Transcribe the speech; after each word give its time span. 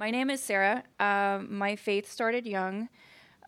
My 0.00 0.10
name 0.10 0.30
is 0.30 0.42
Sarah. 0.42 0.82
Uh, 0.98 1.40
my 1.46 1.76
faith 1.76 2.10
started 2.10 2.46
young. 2.46 2.88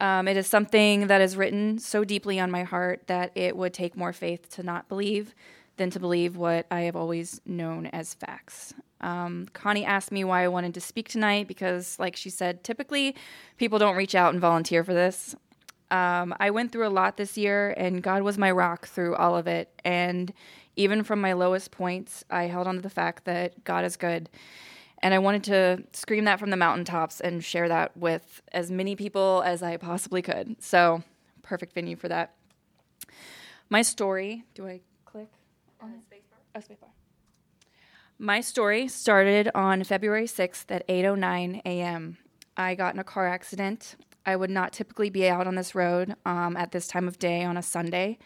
Um, 0.02 0.28
it 0.28 0.36
is 0.36 0.46
something 0.46 1.06
that 1.06 1.22
is 1.22 1.34
written 1.34 1.78
so 1.78 2.04
deeply 2.04 2.38
on 2.38 2.50
my 2.50 2.62
heart 2.62 3.06
that 3.06 3.32
it 3.34 3.56
would 3.56 3.72
take 3.72 3.96
more 3.96 4.12
faith 4.12 4.50
to 4.56 4.62
not 4.62 4.86
believe 4.86 5.34
than 5.78 5.88
to 5.88 5.98
believe 5.98 6.36
what 6.36 6.66
I 6.70 6.82
have 6.82 6.94
always 6.94 7.40
known 7.46 7.86
as 7.86 8.12
facts. 8.12 8.74
Um, 9.00 9.46
Connie 9.54 9.86
asked 9.86 10.12
me 10.12 10.24
why 10.24 10.44
I 10.44 10.48
wanted 10.48 10.74
to 10.74 10.80
speak 10.82 11.08
tonight 11.08 11.48
because, 11.48 11.98
like 11.98 12.16
she 12.16 12.28
said, 12.28 12.62
typically 12.62 13.16
people 13.56 13.78
don't 13.78 13.96
reach 13.96 14.14
out 14.14 14.34
and 14.34 14.40
volunteer 14.40 14.84
for 14.84 14.92
this. 14.92 15.34
Um, 15.90 16.34
I 16.38 16.50
went 16.50 16.70
through 16.70 16.86
a 16.86 16.90
lot 16.90 17.16
this 17.16 17.38
year, 17.38 17.70
and 17.78 18.02
God 18.02 18.20
was 18.20 18.36
my 18.36 18.50
rock 18.50 18.88
through 18.88 19.16
all 19.16 19.38
of 19.38 19.46
it. 19.46 19.70
And 19.86 20.30
even 20.76 21.02
from 21.02 21.18
my 21.18 21.32
lowest 21.32 21.70
points, 21.70 22.24
I 22.28 22.42
held 22.44 22.66
on 22.66 22.74
to 22.74 22.82
the 22.82 22.90
fact 22.90 23.24
that 23.24 23.64
God 23.64 23.86
is 23.86 23.96
good. 23.96 24.28
And 25.02 25.12
I 25.12 25.18
wanted 25.18 25.44
to 25.44 25.84
scream 25.92 26.24
that 26.26 26.38
from 26.38 26.50
the 26.50 26.56
mountaintops 26.56 27.20
and 27.20 27.42
share 27.42 27.68
that 27.68 27.96
with 27.96 28.40
as 28.52 28.70
many 28.70 28.94
people 28.94 29.42
as 29.44 29.62
I 29.62 29.76
possibly 29.76 30.22
could. 30.22 30.62
So, 30.62 31.02
perfect 31.42 31.74
venue 31.74 31.96
for 31.96 32.08
that. 32.08 32.34
My 33.68 33.82
story, 33.82 34.44
do 34.54 34.66
I 34.66 34.80
click 35.04 35.28
on 35.80 35.92
the 35.92 35.98
spacebar? 35.98 36.38
Oh, 36.54 36.60
spacebar. 36.60 36.90
My 38.18 38.40
story 38.40 38.86
started 38.86 39.50
on 39.54 39.82
February 39.82 40.26
6th 40.26 40.70
at 40.70 40.86
8:09 40.86 41.62
a.m. 41.64 42.18
I 42.56 42.74
got 42.76 42.94
in 42.94 43.00
a 43.00 43.04
car 43.04 43.26
accident. 43.26 43.96
I 44.24 44.36
would 44.36 44.50
not 44.50 44.72
typically 44.72 45.10
be 45.10 45.28
out 45.28 45.48
on 45.48 45.56
this 45.56 45.74
road 45.74 46.14
um, 46.24 46.56
at 46.56 46.70
this 46.70 46.86
time 46.86 47.08
of 47.08 47.18
day 47.18 47.42
on 47.42 47.56
a 47.56 47.62
Sunday. 47.62 48.18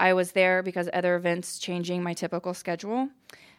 I 0.00 0.12
was 0.12 0.32
there 0.32 0.62
because 0.62 0.88
other 0.92 1.14
events 1.14 1.58
changing 1.58 2.02
my 2.02 2.14
typical 2.14 2.54
schedule. 2.54 3.10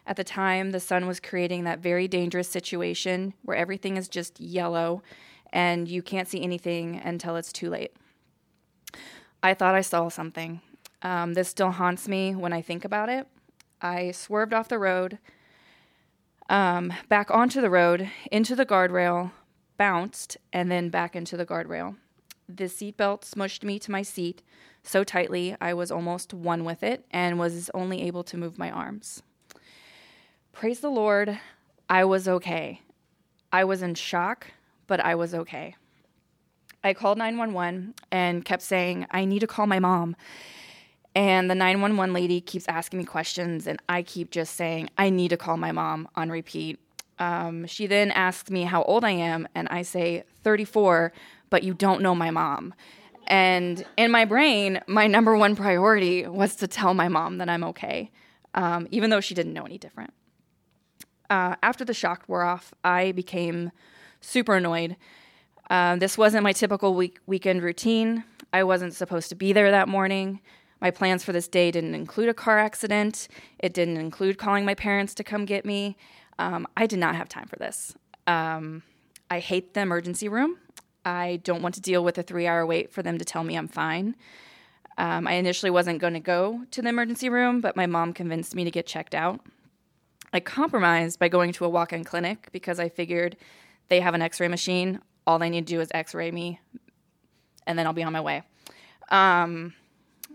At 0.06 0.16
the 0.16 0.24
time, 0.24 0.70
the 0.70 0.80
sun 0.80 1.06
was 1.06 1.20
creating 1.20 1.64
that 1.64 1.78
very 1.78 2.08
dangerous 2.08 2.48
situation 2.48 3.34
where 3.42 3.56
everything 3.56 3.96
is 3.96 4.08
just 4.08 4.40
yellow 4.40 5.02
and 5.52 5.88
you 5.88 6.02
can't 6.02 6.28
see 6.28 6.42
anything 6.42 7.00
until 7.04 7.36
it's 7.36 7.52
too 7.52 7.70
late. 7.70 7.92
I 9.42 9.54
thought 9.54 9.74
I 9.74 9.80
saw 9.80 10.08
something. 10.08 10.60
Um, 11.02 11.34
this 11.34 11.48
still 11.48 11.70
haunts 11.70 12.08
me 12.08 12.34
when 12.34 12.52
I 12.52 12.60
think 12.60 12.84
about 12.84 13.08
it. 13.08 13.26
I 13.80 14.10
swerved 14.10 14.52
off 14.52 14.68
the 14.68 14.78
road, 14.78 15.18
um, 16.48 16.92
back 17.08 17.30
onto 17.30 17.60
the 17.60 17.70
road, 17.70 18.10
into 18.30 18.54
the 18.54 18.66
guardrail, 18.66 19.32
bounced, 19.78 20.36
and 20.52 20.70
then 20.70 20.90
back 20.90 21.16
into 21.16 21.36
the 21.36 21.46
guardrail. 21.46 21.96
The 22.48 22.64
seatbelt 22.64 23.22
smushed 23.22 23.64
me 23.64 23.78
to 23.78 23.90
my 23.90 24.02
seat 24.02 24.42
so 24.82 25.04
tightly 25.04 25.56
I 25.60 25.74
was 25.74 25.90
almost 25.90 26.34
one 26.34 26.64
with 26.64 26.82
it 26.82 27.04
and 27.10 27.38
was 27.38 27.70
only 27.74 28.02
able 28.02 28.24
to 28.24 28.36
move 28.36 28.58
my 28.58 28.70
arms. 28.70 29.22
Praise 30.60 30.80
the 30.80 30.90
Lord, 30.90 31.40
I 31.88 32.04
was 32.04 32.28
okay. 32.28 32.82
I 33.50 33.64
was 33.64 33.80
in 33.80 33.94
shock, 33.94 34.48
but 34.86 35.00
I 35.00 35.14
was 35.14 35.34
okay. 35.34 35.74
I 36.84 36.92
called 36.92 37.16
911 37.16 37.94
and 38.12 38.44
kept 38.44 38.60
saying, 38.60 39.06
I 39.10 39.24
need 39.24 39.38
to 39.38 39.46
call 39.46 39.66
my 39.66 39.78
mom. 39.78 40.16
And 41.14 41.50
the 41.50 41.54
911 41.54 42.12
lady 42.12 42.42
keeps 42.42 42.68
asking 42.68 42.98
me 42.98 43.06
questions, 43.06 43.66
and 43.66 43.80
I 43.88 44.02
keep 44.02 44.30
just 44.30 44.54
saying, 44.54 44.90
I 44.98 45.08
need 45.08 45.28
to 45.28 45.38
call 45.38 45.56
my 45.56 45.72
mom 45.72 46.08
on 46.14 46.28
repeat. 46.28 46.78
Um, 47.18 47.66
she 47.66 47.86
then 47.86 48.10
asks 48.10 48.50
me 48.50 48.64
how 48.64 48.82
old 48.82 49.02
I 49.02 49.12
am, 49.12 49.48
and 49.54 49.66
I 49.70 49.80
say 49.80 50.24
34, 50.44 51.10
but 51.48 51.62
you 51.62 51.72
don't 51.72 52.02
know 52.02 52.14
my 52.14 52.30
mom. 52.30 52.74
And 53.28 53.82
in 53.96 54.10
my 54.10 54.26
brain, 54.26 54.82
my 54.86 55.06
number 55.06 55.34
one 55.38 55.56
priority 55.56 56.26
was 56.26 56.54
to 56.56 56.68
tell 56.68 56.92
my 56.92 57.08
mom 57.08 57.38
that 57.38 57.48
I'm 57.48 57.64
okay, 57.64 58.10
um, 58.52 58.88
even 58.90 59.08
though 59.08 59.20
she 59.20 59.34
didn't 59.34 59.54
know 59.54 59.64
any 59.64 59.78
different. 59.78 60.12
Uh, 61.30 61.54
after 61.62 61.84
the 61.84 61.94
shock 61.94 62.24
wore 62.26 62.42
off, 62.42 62.74
I 62.84 63.12
became 63.12 63.70
super 64.20 64.56
annoyed. 64.56 64.96
Uh, 65.70 65.96
this 65.96 66.18
wasn't 66.18 66.42
my 66.42 66.52
typical 66.52 66.94
week- 66.94 67.20
weekend 67.26 67.62
routine. 67.62 68.24
I 68.52 68.64
wasn't 68.64 68.94
supposed 68.94 69.28
to 69.28 69.36
be 69.36 69.52
there 69.52 69.70
that 69.70 69.88
morning. 69.88 70.40
My 70.80 70.90
plans 70.90 71.22
for 71.22 71.32
this 71.32 71.46
day 71.46 71.70
didn't 71.70 71.94
include 71.94 72.28
a 72.28 72.34
car 72.34 72.58
accident. 72.58 73.28
It 73.60 73.72
didn't 73.72 73.98
include 73.98 74.38
calling 74.38 74.64
my 74.64 74.74
parents 74.74 75.14
to 75.14 75.24
come 75.24 75.44
get 75.44 75.64
me. 75.64 75.96
Um, 76.38 76.66
I 76.76 76.86
did 76.86 76.98
not 76.98 77.14
have 77.14 77.28
time 77.28 77.46
for 77.46 77.56
this. 77.56 77.94
Um, 78.26 78.82
I 79.30 79.38
hate 79.38 79.74
the 79.74 79.80
emergency 79.80 80.28
room. 80.28 80.56
I 81.04 81.40
don't 81.44 81.62
want 81.62 81.76
to 81.76 81.80
deal 81.80 82.02
with 82.02 82.18
a 82.18 82.22
three 82.22 82.46
hour 82.46 82.66
wait 82.66 82.90
for 82.90 83.02
them 83.02 83.18
to 83.18 83.24
tell 83.24 83.44
me 83.44 83.56
I'm 83.56 83.68
fine. 83.68 84.16
Um, 84.98 85.26
I 85.26 85.34
initially 85.34 85.70
wasn't 85.70 86.00
going 86.00 86.14
to 86.14 86.20
go 86.20 86.64
to 86.72 86.82
the 86.82 86.88
emergency 86.88 87.28
room, 87.28 87.60
but 87.60 87.76
my 87.76 87.86
mom 87.86 88.12
convinced 88.12 88.54
me 88.54 88.64
to 88.64 88.70
get 88.70 88.86
checked 88.86 89.14
out. 89.14 89.40
I 90.32 90.40
compromised 90.40 91.18
by 91.18 91.28
going 91.28 91.52
to 91.52 91.64
a 91.64 91.68
walk 91.68 91.92
in 91.92 92.04
clinic 92.04 92.48
because 92.52 92.78
I 92.78 92.88
figured 92.88 93.36
they 93.88 94.00
have 94.00 94.14
an 94.14 94.22
x 94.22 94.40
ray 94.40 94.48
machine. 94.48 95.00
All 95.26 95.38
they 95.38 95.50
need 95.50 95.66
to 95.66 95.74
do 95.74 95.80
is 95.80 95.88
x 95.92 96.14
ray 96.14 96.30
me, 96.30 96.60
and 97.66 97.78
then 97.78 97.86
I'll 97.86 97.92
be 97.92 98.02
on 98.02 98.12
my 98.12 98.20
way. 98.20 98.42
Um, 99.08 99.74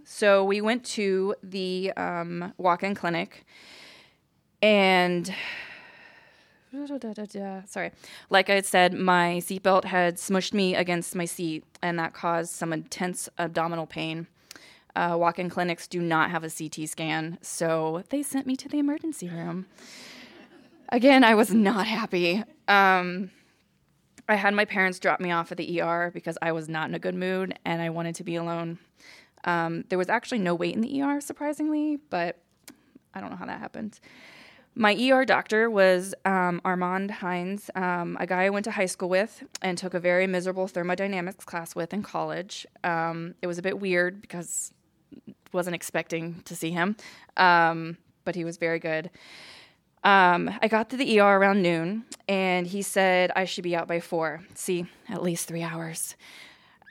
so 0.03 0.43
we 0.43 0.61
went 0.61 0.83
to 0.85 1.35
the 1.41 1.91
um, 1.95 2.53
walk 2.57 2.83
in 2.83 2.93
clinic, 2.93 3.45
and 4.61 5.33
sorry, 7.65 7.91
like 8.29 8.49
I 8.49 8.55
had 8.55 8.65
said, 8.65 8.93
my 8.93 9.37
seatbelt 9.39 9.85
had 9.85 10.17
smushed 10.17 10.53
me 10.53 10.75
against 10.75 11.15
my 11.15 11.25
seat, 11.25 11.63
and 11.81 11.97
that 11.99 12.13
caused 12.13 12.51
some 12.51 12.73
intense 12.73 13.29
abdominal 13.37 13.87
pain. 13.87 14.27
Uh, 14.95 15.15
walk 15.19 15.39
in 15.39 15.49
clinics 15.49 15.87
do 15.87 16.01
not 16.01 16.31
have 16.31 16.43
a 16.43 16.49
CT 16.49 16.87
scan, 16.87 17.37
so 17.41 18.03
they 18.09 18.23
sent 18.23 18.47
me 18.47 18.55
to 18.55 18.69
the 18.69 18.79
emergency 18.79 19.27
room. 19.29 19.65
Again, 20.89 21.23
I 21.23 21.35
was 21.35 21.53
not 21.53 21.85
happy. 21.87 22.43
Um, 22.67 23.31
I 24.27 24.35
had 24.35 24.53
my 24.53 24.65
parents 24.65 24.99
drop 24.99 25.19
me 25.19 25.31
off 25.31 25.51
at 25.51 25.57
the 25.57 25.81
ER 25.81 26.11
because 26.13 26.37
I 26.41 26.51
was 26.51 26.69
not 26.69 26.89
in 26.89 26.95
a 26.95 26.99
good 26.99 27.15
mood 27.15 27.57
and 27.65 27.81
I 27.81 27.89
wanted 27.89 28.15
to 28.15 28.23
be 28.23 28.35
alone. 28.35 28.79
Um, 29.43 29.83
there 29.89 29.97
was 29.97 30.09
actually 30.09 30.39
no 30.39 30.55
wait 30.55 30.73
in 30.75 30.81
the 30.81 31.01
ER, 31.01 31.21
surprisingly, 31.21 31.97
but 32.09 32.39
I 33.13 33.21
don't 33.21 33.29
know 33.29 33.35
how 33.35 33.45
that 33.45 33.59
happened. 33.59 33.99
My 34.77 34.93
ER 34.93 35.23
doctor 35.23 35.69
was 35.69 36.13
um, 36.25 36.59
Armand 36.65 37.09
Hines, 37.09 37.69
um, 37.75 38.17
a 38.19 38.27
guy 38.27 38.43
I 38.43 38.49
went 38.49 38.65
to 38.65 38.71
high 38.71 38.87
school 38.87 39.07
with 39.07 39.43
and 39.61 39.77
took 39.77 39.93
a 39.93 39.99
very 39.99 40.27
miserable 40.27 40.67
thermodynamics 40.67 41.45
class 41.45 41.75
with 41.75 41.93
in 41.93 42.03
college. 42.03 42.65
Um, 42.83 43.35
it 43.41 43.47
was 43.47 43.57
a 43.57 43.61
bit 43.61 43.79
weird 43.79 44.19
because 44.19 44.73
wasn't 45.51 45.75
expecting 45.75 46.41
to 46.45 46.55
see 46.55 46.71
him, 46.71 46.95
um, 47.37 47.97
but 48.23 48.35
he 48.35 48.43
was 48.43 48.57
very 48.57 48.79
good. 48.79 49.09
Um, 50.03 50.51
I 50.61 50.67
got 50.67 50.91
to 50.91 50.97
the 50.97 51.19
ER 51.19 51.37
around 51.37 51.63
noon, 51.63 52.05
and 52.27 52.67
he 52.67 52.83
said 52.83 53.31
I 53.35 53.45
should 53.45 53.63
be 53.63 53.75
out 53.75 53.87
by 53.87 53.99
four. 53.99 54.43
See, 54.53 54.85
at 55.09 55.23
least 55.23 55.47
three 55.47 55.63
hours. 55.63 56.15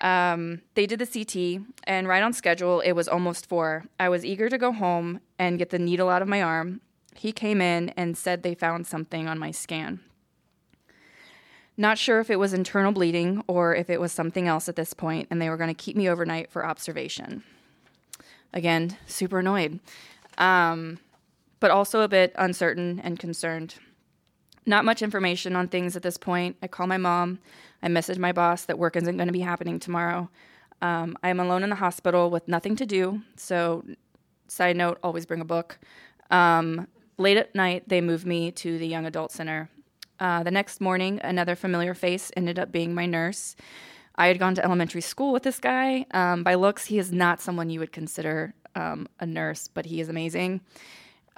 Um, 0.00 0.62
they 0.74 0.86
did 0.86 0.98
the 0.98 1.06
CT, 1.06 1.64
and 1.84 2.08
right 2.08 2.22
on 2.22 2.32
schedule, 2.32 2.80
it 2.80 2.92
was 2.92 3.06
almost 3.06 3.46
four. 3.46 3.84
I 4.00 4.08
was 4.08 4.24
eager 4.24 4.48
to 4.48 4.58
go 4.58 4.72
home 4.72 5.20
and 5.38 5.58
get 5.58 5.70
the 5.70 5.78
needle 5.78 6.08
out 6.08 6.22
of 6.22 6.28
my 6.28 6.42
arm. 6.42 6.80
He 7.14 7.30
came 7.30 7.60
in 7.60 7.90
and 7.90 8.16
said 8.16 8.42
they 8.42 8.56
found 8.56 8.88
something 8.88 9.28
on 9.28 9.38
my 9.38 9.52
scan. 9.52 10.00
Not 11.76 11.98
sure 11.98 12.20
if 12.20 12.30
it 12.30 12.38
was 12.38 12.52
internal 12.52 12.92
bleeding 12.92 13.42
or 13.46 13.74
if 13.74 13.88
it 13.90 14.00
was 14.00 14.12
something 14.12 14.48
else 14.48 14.68
at 14.68 14.76
this 14.76 14.92
point, 14.92 15.28
and 15.30 15.40
they 15.40 15.48
were 15.48 15.56
going 15.56 15.74
to 15.74 15.74
keep 15.74 15.96
me 15.96 16.08
overnight 16.08 16.50
for 16.50 16.66
observation. 16.66 17.44
Again, 18.54 18.96
super 19.06 19.40
annoyed, 19.40 19.80
um, 20.38 20.98
but 21.58 21.72
also 21.72 22.00
a 22.00 22.08
bit 22.08 22.32
uncertain 22.36 23.00
and 23.02 23.18
concerned. 23.18 23.74
Not 24.64 24.84
much 24.84 25.02
information 25.02 25.56
on 25.56 25.68
things 25.68 25.96
at 25.96 26.02
this 26.02 26.16
point. 26.16 26.56
I 26.62 26.68
call 26.68 26.86
my 26.86 26.96
mom. 26.96 27.40
I 27.82 27.88
message 27.88 28.16
my 28.16 28.32
boss 28.32 28.64
that 28.64 28.78
work 28.78 28.96
isn't 28.96 29.16
going 29.16 29.26
to 29.26 29.32
be 29.32 29.40
happening 29.40 29.78
tomorrow. 29.78 30.30
Um, 30.80 31.18
I 31.22 31.28
am 31.28 31.40
alone 31.40 31.64
in 31.64 31.70
the 31.70 31.76
hospital 31.76 32.30
with 32.30 32.48
nothing 32.48 32.76
to 32.76 32.86
do. 32.86 33.22
So, 33.36 33.84
side 34.46 34.76
note, 34.76 34.98
always 35.02 35.26
bring 35.26 35.40
a 35.40 35.44
book. 35.44 35.78
Um, 36.30 36.86
late 37.18 37.36
at 37.36 37.54
night, 37.54 37.88
they 37.88 38.00
moved 38.00 38.24
me 38.24 38.52
to 38.52 38.78
the 38.78 38.86
young 38.86 39.04
adult 39.04 39.32
center. 39.32 39.68
Uh, 40.20 40.44
the 40.44 40.50
next 40.50 40.80
morning, 40.80 41.20
another 41.24 41.56
familiar 41.56 41.92
face 41.92 42.30
ended 42.36 42.58
up 42.58 42.70
being 42.70 42.94
my 42.94 43.04
nurse. 43.04 43.56
I 44.16 44.28
had 44.28 44.38
gone 44.38 44.54
to 44.54 44.64
elementary 44.64 45.00
school 45.00 45.32
with 45.32 45.42
this 45.42 45.58
guy. 45.58 46.06
Um, 46.12 46.42
by 46.42 46.54
looks, 46.54 46.86
he 46.86 46.98
is 46.98 47.12
not 47.12 47.40
someone 47.40 47.70
you 47.70 47.80
would 47.80 47.92
consider 47.92 48.54
um, 48.74 49.08
a 49.18 49.26
nurse, 49.26 49.68
but 49.68 49.86
he 49.86 50.00
is 50.00 50.08
amazing. 50.08 50.60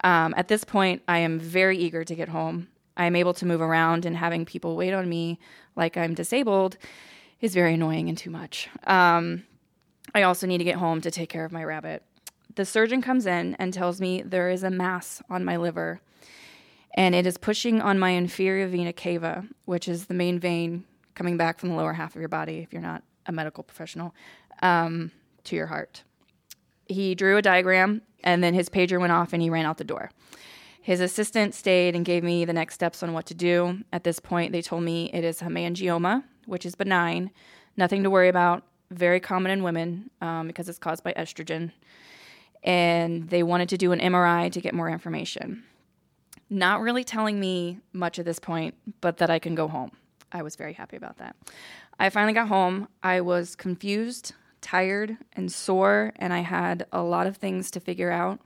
Um, 0.05 0.35
at 0.37 0.49
this 0.49 0.65
point, 0.65 1.03
I 1.09 1.19
am 1.19 1.39
very 1.39 1.79
eager 1.79 2.05
to 2.05 2.15
get 2.15 2.29
home. 2.29 2.69
I 2.97 3.07
am 3.07 3.17
able 3.17 3.35
to 3.35 3.47
move 3.47 3.61
around, 3.61 4.05
and 4.05 4.17
having 4.17 4.45
people 4.45 4.77
wait 4.77 4.93
on 4.93 5.09
me 5.09 5.39
like 5.75 5.97
I'm 5.97 6.15
disabled 6.15 6.77
is 7.41 7.55
very 7.55 7.75
annoying 7.75 8.09
and 8.09 8.17
too 8.17 8.31
much. 8.31 8.69
Um, 8.87 9.45
I 10.15 10.23
also 10.23 10.47
need 10.47 10.59
to 10.59 10.65
get 10.65 10.77
home 10.77 11.01
to 11.03 11.11
take 11.11 11.29
care 11.29 11.45
of 11.45 11.53
my 11.53 11.65
rabbit. 11.65 12.03
The 12.55 12.65
surgeon 12.65 13.03
comes 13.03 13.27
in 13.27 13.55
and 13.59 13.73
tells 13.73 14.01
me 14.01 14.23
there 14.23 14.49
is 14.49 14.63
a 14.63 14.71
mass 14.71 15.23
on 15.29 15.45
my 15.45 15.57
liver, 15.57 16.01
and 16.95 17.15
it 17.15 17.27
is 17.27 17.37
pushing 17.37 17.83
on 17.83 17.99
my 17.99 18.11
inferior 18.11 18.67
vena 18.67 18.93
cava, 18.93 19.47
which 19.67 19.89
is 19.89 20.07
the 20.07 20.15
main 20.15 20.39
vein 20.39 20.85
coming 21.17 21.37
back 21.37 21.59
from 21.59 21.71
the 21.71 21.75
lower 21.75 21.95
half 21.95 22.15
of 22.15 22.21
your 22.21 22.29
body, 22.29 22.59
if 22.59 22.73
you're 22.73 22.81
not 22.81 23.03
a 23.27 23.33
medical 23.33 23.65
professional, 23.65 24.15
um, 24.63 25.11
to 25.43 25.57
your 25.57 25.67
heart. 25.67 26.05
He 26.87 27.17
drew 27.17 27.37
a 27.37 27.43
diagram, 27.43 28.03
and 28.23 28.45
then 28.45 28.55
his 28.55 28.69
pager 28.69 29.01
went 29.01 29.13
off 29.13 29.33
and 29.33 29.43
he 29.43 29.51
ran 29.51 29.67
out 29.67 29.79
the 29.79 29.85
door. 29.85 30.11
His 30.81 31.01
assistant 31.01 31.53
stayed 31.53 31.97
and 31.97 32.05
gave 32.05 32.23
me 32.23 32.45
the 32.45 32.53
next 32.53 32.75
steps 32.75 33.03
on 33.03 33.13
what 33.13 33.27
to 33.27 33.35
do. 33.35 33.83
At 33.93 34.05
this 34.05 34.21
point, 34.21 34.53
they 34.53 34.63
told 34.63 34.85
me 34.85 35.11
it 35.13 35.25
is 35.25 35.41
hemangioma, 35.41 36.23
which 36.45 36.65
is 36.65 36.77
benign, 36.77 37.33
nothing 37.77 38.05
to 38.05 38.11
worry 38.11 38.29
about, 38.29 38.63
very 38.93 39.19
common 39.19 39.51
in 39.51 39.65
women 39.65 40.11
um, 40.21 40.47
because 40.47 40.69
it's 40.69 40.79
caused 40.79 41.03
by 41.03 41.13
estrogen. 41.15 41.73
And 42.63 43.29
they 43.29 43.43
wanted 43.43 43.69
to 43.71 43.77
do 43.77 43.91
an 43.91 43.99
MRI 43.99 44.53
to 44.53 44.61
get 44.61 44.75
more 44.75 44.89
information. 44.89 45.65
Not 46.49 46.81
really 46.81 47.03
telling 47.03 47.41
me 47.41 47.81
much 47.93 48.21
at 48.21 48.25
this 48.25 48.39
point, 48.39 48.77
but 49.01 49.17
that 49.17 49.31
I 49.31 49.41
can 49.41 49.57
go 49.57 49.67
home. 49.67 49.91
I 50.33 50.43
was 50.43 50.57
very 50.57 50.73
happy 50.73 50.97
about 50.97 51.19
that. 51.19 51.37
I 51.99 52.11
finally 52.11 52.33
got 52.33 52.49
home. 52.49 52.89
I 53.03 53.21
was 53.21 53.57
confused, 53.57 54.33
tired, 54.61 55.17
and 55.33 55.51
sore, 55.51 56.13
and 56.17 56.33
I 56.33 56.41
had 56.41 56.87
a 56.93 57.03
lot 57.03 57.27
of 57.27 57.37
things 57.37 57.71
to 57.73 57.81
figure 57.81 58.11
out 58.11 58.41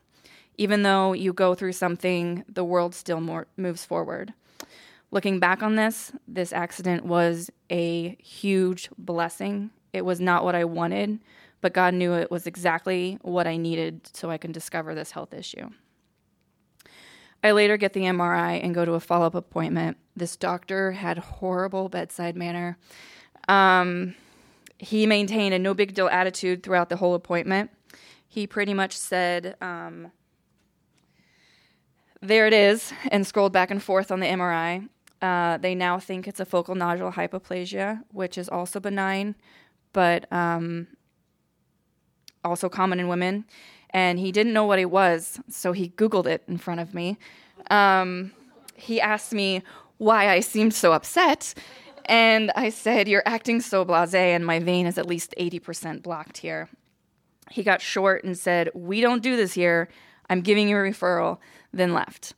even 0.60 0.82
though 0.82 1.14
you 1.14 1.32
go 1.32 1.54
through 1.54 1.72
something, 1.72 2.44
the 2.46 2.62
world 2.62 2.94
still 2.94 3.22
more 3.22 3.46
moves 3.56 3.82
forward. 3.86 4.34
Looking 5.10 5.40
back 5.40 5.62
on 5.62 5.76
this, 5.76 6.12
this 6.28 6.52
accident 6.52 7.06
was 7.06 7.50
a 7.70 8.14
huge 8.22 8.90
blessing. 8.98 9.70
It 9.94 10.04
was 10.04 10.20
not 10.20 10.44
what 10.44 10.54
I 10.54 10.64
wanted, 10.64 11.18
but 11.62 11.72
God 11.72 11.94
knew 11.94 12.12
it 12.12 12.30
was 12.30 12.46
exactly 12.46 13.18
what 13.22 13.46
I 13.46 13.56
needed 13.56 14.06
so 14.12 14.28
I 14.30 14.36
can 14.36 14.52
discover 14.52 14.94
this 14.94 15.12
health 15.12 15.32
issue. 15.32 15.70
I 17.42 17.52
later 17.52 17.76
get 17.76 17.92
the 17.94 18.02
MRI 18.02 18.62
and 18.62 18.74
go 18.74 18.84
to 18.84 18.92
a 18.92 19.00
follow 19.00 19.26
up 19.26 19.34
appointment. 19.34 19.96
This 20.14 20.36
doctor 20.36 20.92
had 20.92 21.18
horrible 21.18 21.88
bedside 21.88 22.36
manner. 22.36 22.76
Um, 23.48 24.14
he 24.78 25.06
maintained 25.06 25.54
a 25.54 25.58
no 25.58 25.74
big 25.74 25.94
deal 25.94 26.08
attitude 26.08 26.62
throughout 26.62 26.88
the 26.88 26.96
whole 26.96 27.14
appointment. 27.14 27.70
He 28.28 28.46
pretty 28.46 28.74
much 28.74 28.96
said, 28.96 29.56
um, 29.60 30.12
there 32.20 32.46
it 32.46 32.52
is, 32.52 32.92
and 33.10 33.26
scrolled 33.26 33.52
back 33.52 33.70
and 33.70 33.82
forth 33.82 34.10
on 34.10 34.20
the 34.20 34.26
MRI. 34.26 34.88
Uh, 35.22 35.56
they 35.58 35.74
now 35.74 35.98
think 35.98 36.28
it's 36.28 36.40
a 36.40 36.44
focal 36.44 36.74
nodular 36.74 37.12
hyperplasia, 37.12 38.02
which 38.12 38.38
is 38.38 38.48
also 38.48 38.80
benign, 38.80 39.34
but 39.92 40.30
um, 40.32 40.86
also 42.44 42.68
common 42.68 43.00
in 43.00 43.08
women. 43.08 43.44
And 43.90 44.18
he 44.18 44.32
didn't 44.32 44.52
know 44.52 44.66
what 44.66 44.78
it 44.78 44.90
was, 44.90 45.40
so 45.48 45.72
he 45.72 45.90
Googled 45.90 46.26
it 46.26 46.42
in 46.46 46.58
front 46.58 46.80
of 46.80 46.94
me. 46.94 47.18
Um, 47.70 48.32
he 48.76 49.00
asked 49.00 49.32
me 49.32 49.62
why 49.98 50.28
I 50.28 50.40
seemed 50.40 50.74
so 50.74 50.92
upset. 50.92 51.54
And 52.06 52.50
I 52.56 52.70
said, 52.70 53.08
You're 53.08 53.22
acting 53.26 53.60
so 53.60 53.84
blase, 53.84 54.14
and 54.14 54.44
my 54.46 54.58
vein 54.58 54.86
is 54.86 54.98
at 54.98 55.06
least 55.06 55.34
80% 55.38 56.02
blocked 56.02 56.38
here. 56.38 56.68
He 57.50 57.62
got 57.62 57.80
short 57.80 58.24
and 58.24 58.38
said, 58.38 58.70
We 58.74 59.00
don't 59.00 59.22
do 59.22 59.36
this 59.36 59.52
here. 59.52 59.88
I'm 60.28 60.40
giving 60.40 60.68
you 60.68 60.76
a 60.76 60.80
referral 60.80 61.38
then 61.72 61.92
left. 61.92 62.34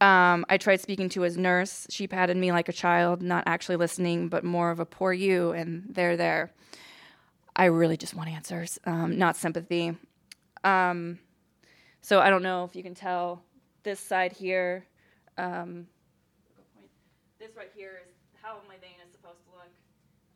Um, 0.00 0.44
I 0.48 0.58
tried 0.58 0.80
speaking 0.80 1.08
to 1.10 1.22
his 1.22 1.36
nurse. 1.36 1.86
She 1.88 2.06
patted 2.06 2.36
me 2.36 2.52
like 2.52 2.68
a 2.68 2.72
child, 2.72 3.22
not 3.22 3.44
actually 3.46 3.76
listening, 3.76 4.28
but 4.28 4.44
more 4.44 4.70
of 4.70 4.80
a 4.80 4.84
poor 4.84 5.12
you, 5.12 5.52
and 5.52 5.84
they're 5.88 6.16
there. 6.16 6.52
I 7.56 7.66
really 7.66 7.96
just 7.96 8.14
want 8.14 8.28
answers, 8.28 8.78
um, 8.84 9.16
not 9.16 9.36
sympathy. 9.36 9.96
Um, 10.64 11.18
so 12.00 12.20
I 12.20 12.30
don't 12.30 12.42
know 12.42 12.64
if 12.64 12.74
you 12.74 12.82
can 12.82 12.94
tell 12.94 13.42
this 13.82 14.00
side 14.00 14.32
here. 14.32 14.86
Um, 15.38 15.86
this 17.38 17.56
right 17.56 17.70
here 17.76 18.00
is 18.06 18.14
how 18.42 18.56
my 18.66 18.76
vein 18.76 18.96
is 19.06 19.12
supposed 19.12 19.44
to 19.44 19.50
look. 19.52 19.70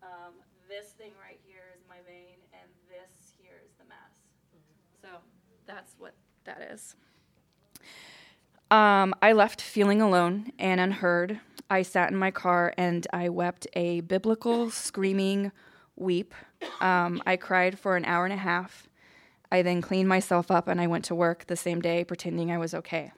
Um, 0.02 0.34
this 0.68 0.90
thing 0.90 1.12
right 1.20 1.40
here 1.46 1.72
is 1.74 1.82
my 1.88 1.96
vein, 2.06 2.36
and 2.52 2.68
this 2.88 3.32
here 3.42 3.60
is 3.64 3.72
the 3.78 3.84
mass. 3.88 4.12
So 5.00 5.08
that's 5.66 5.94
what 5.98 6.14
that 6.44 6.70
is. 6.72 6.94
Um, 8.70 9.14
I 9.22 9.32
left 9.32 9.62
feeling 9.62 10.02
alone 10.02 10.52
and 10.58 10.78
unheard. 10.80 11.40
I 11.70 11.82
sat 11.82 12.10
in 12.10 12.16
my 12.16 12.30
car 12.30 12.74
and 12.76 13.06
I 13.12 13.30
wept 13.30 13.66
a 13.72 14.00
biblical 14.00 14.70
screaming 14.70 15.52
weep. 15.96 16.34
Um, 16.80 17.22
I 17.26 17.36
cried 17.36 17.78
for 17.78 17.96
an 17.96 18.04
hour 18.04 18.24
and 18.24 18.34
a 18.34 18.38
half. 18.38 18.87
I 19.50 19.62
then 19.62 19.80
cleaned 19.80 20.08
myself 20.08 20.50
up 20.50 20.68
and 20.68 20.80
I 20.80 20.86
went 20.86 21.04
to 21.06 21.14
work 21.14 21.46
the 21.46 21.56
same 21.56 21.80
day 21.80 22.04
pretending 22.04 22.50
I 22.50 22.58
was 22.58 22.74
okay. 22.74 23.12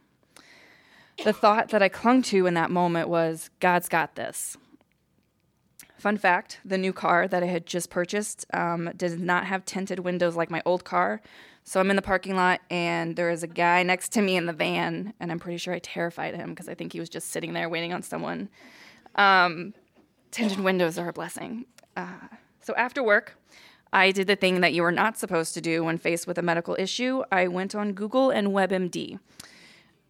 The 1.25 1.33
thought 1.33 1.69
that 1.71 1.83
I 1.83 1.89
clung 1.89 2.23
to 2.23 2.47
in 2.47 2.55
that 2.55 2.71
moment 2.71 3.09
was 3.09 3.51
God's 3.61 3.89
got 3.89 4.15
this. 4.15 4.57
Fun 5.99 6.17
fact 6.17 6.61
the 6.65 6.79
new 6.79 6.95
car 6.95 7.29
that 7.29 7.43
I 7.43 7.47
had 7.47 7.67
just 7.67 7.91
purchased 7.91 8.47
um, 8.55 8.91
does 8.97 9.19
not 9.19 9.45
have 9.45 9.67
tinted 9.67 9.99
windows 9.99 10.35
like 10.35 10.51
my 10.51 10.63
old 10.65 10.83
car, 10.83 11.21
so 11.63 11.79
I'm 11.79 11.91
in 11.91 11.97
the 11.97 12.03
parking 12.03 12.37
lot, 12.37 12.61
and 12.71 13.17
there 13.17 13.31
is 13.31 13.43
a 13.43 13.47
guy 13.47 13.83
next 13.83 14.11
to 14.13 14.23
me 14.23 14.37
in 14.37 14.47
the 14.47 14.53
van, 14.53 15.13
and 15.21 15.31
I'm 15.31 15.39
pretty 15.39 15.59
sure 15.59 15.75
I 15.75 15.79
terrified 15.79 16.35
him 16.35 16.51
because 16.51 16.69
I 16.69 16.75
think 16.75 16.93
he 16.93 17.01
was 17.01 17.11
just 17.11 17.29
sitting 17.29 17.53
there 17.53 17.69
waiting 17.69 17.93
on 17.93 18.03
someone. 18.03 18.49
Um, 19.15 19.75
tinted 20.31 20.61
windows 20.61 20.99
are 20.99 21.09
a 21.09 21.13
blessing. 21.13 21.67
Uh, 21.97 22.29
so 22.61 22.75
after 22.77 23.03
work, 23.03 23.37
I 23.93 24.13
did 24.13 24.27
the 24.27 24.37
thing 24.37 24.61
that 24.61 24.73
you 24.73 24.85
are 24.85 24.93
not 24.93 25.19
supposed 25.19 25.55
to 25.55 25.61
do 25.61 25.85
when 25.85 25.99
faced 25.99 26.27
with 26.27 26.39
a 26.39 26.43
medical 26.43 26.77
issue. 26.79 27.23
I 27.33 27.49
went 27.49 27.75
on 27.75 27.93
Google 27.93 28.31
and 28.31 28.49
WebMD. 28.49 29.19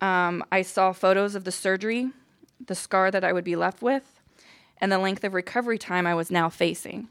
Um, 0.00 0.44
I 0.52 0.62
saw 0.62 0.92
photos 0.92 1.34
of 1.34 1.44
the 1.44 1.52
surgery, 1.52 2.10
the 2.64 2.74
scar 2.74 3.10
that 3.10 3.24
I 3.24 3.32
would 3.32 3.44
be 3.44 3.56
left 3.56 3.80
with, 3.82 4.20
and 4.80 4.92
the 4.92 4.98
length 4.98 5.24
of 5.24 5.34
recovery 5.34 5.78
time 5.78 6.06
I 6.06 6.14
was 6.14 6.30
now 6.30 6.48
facing. 6.48 7.08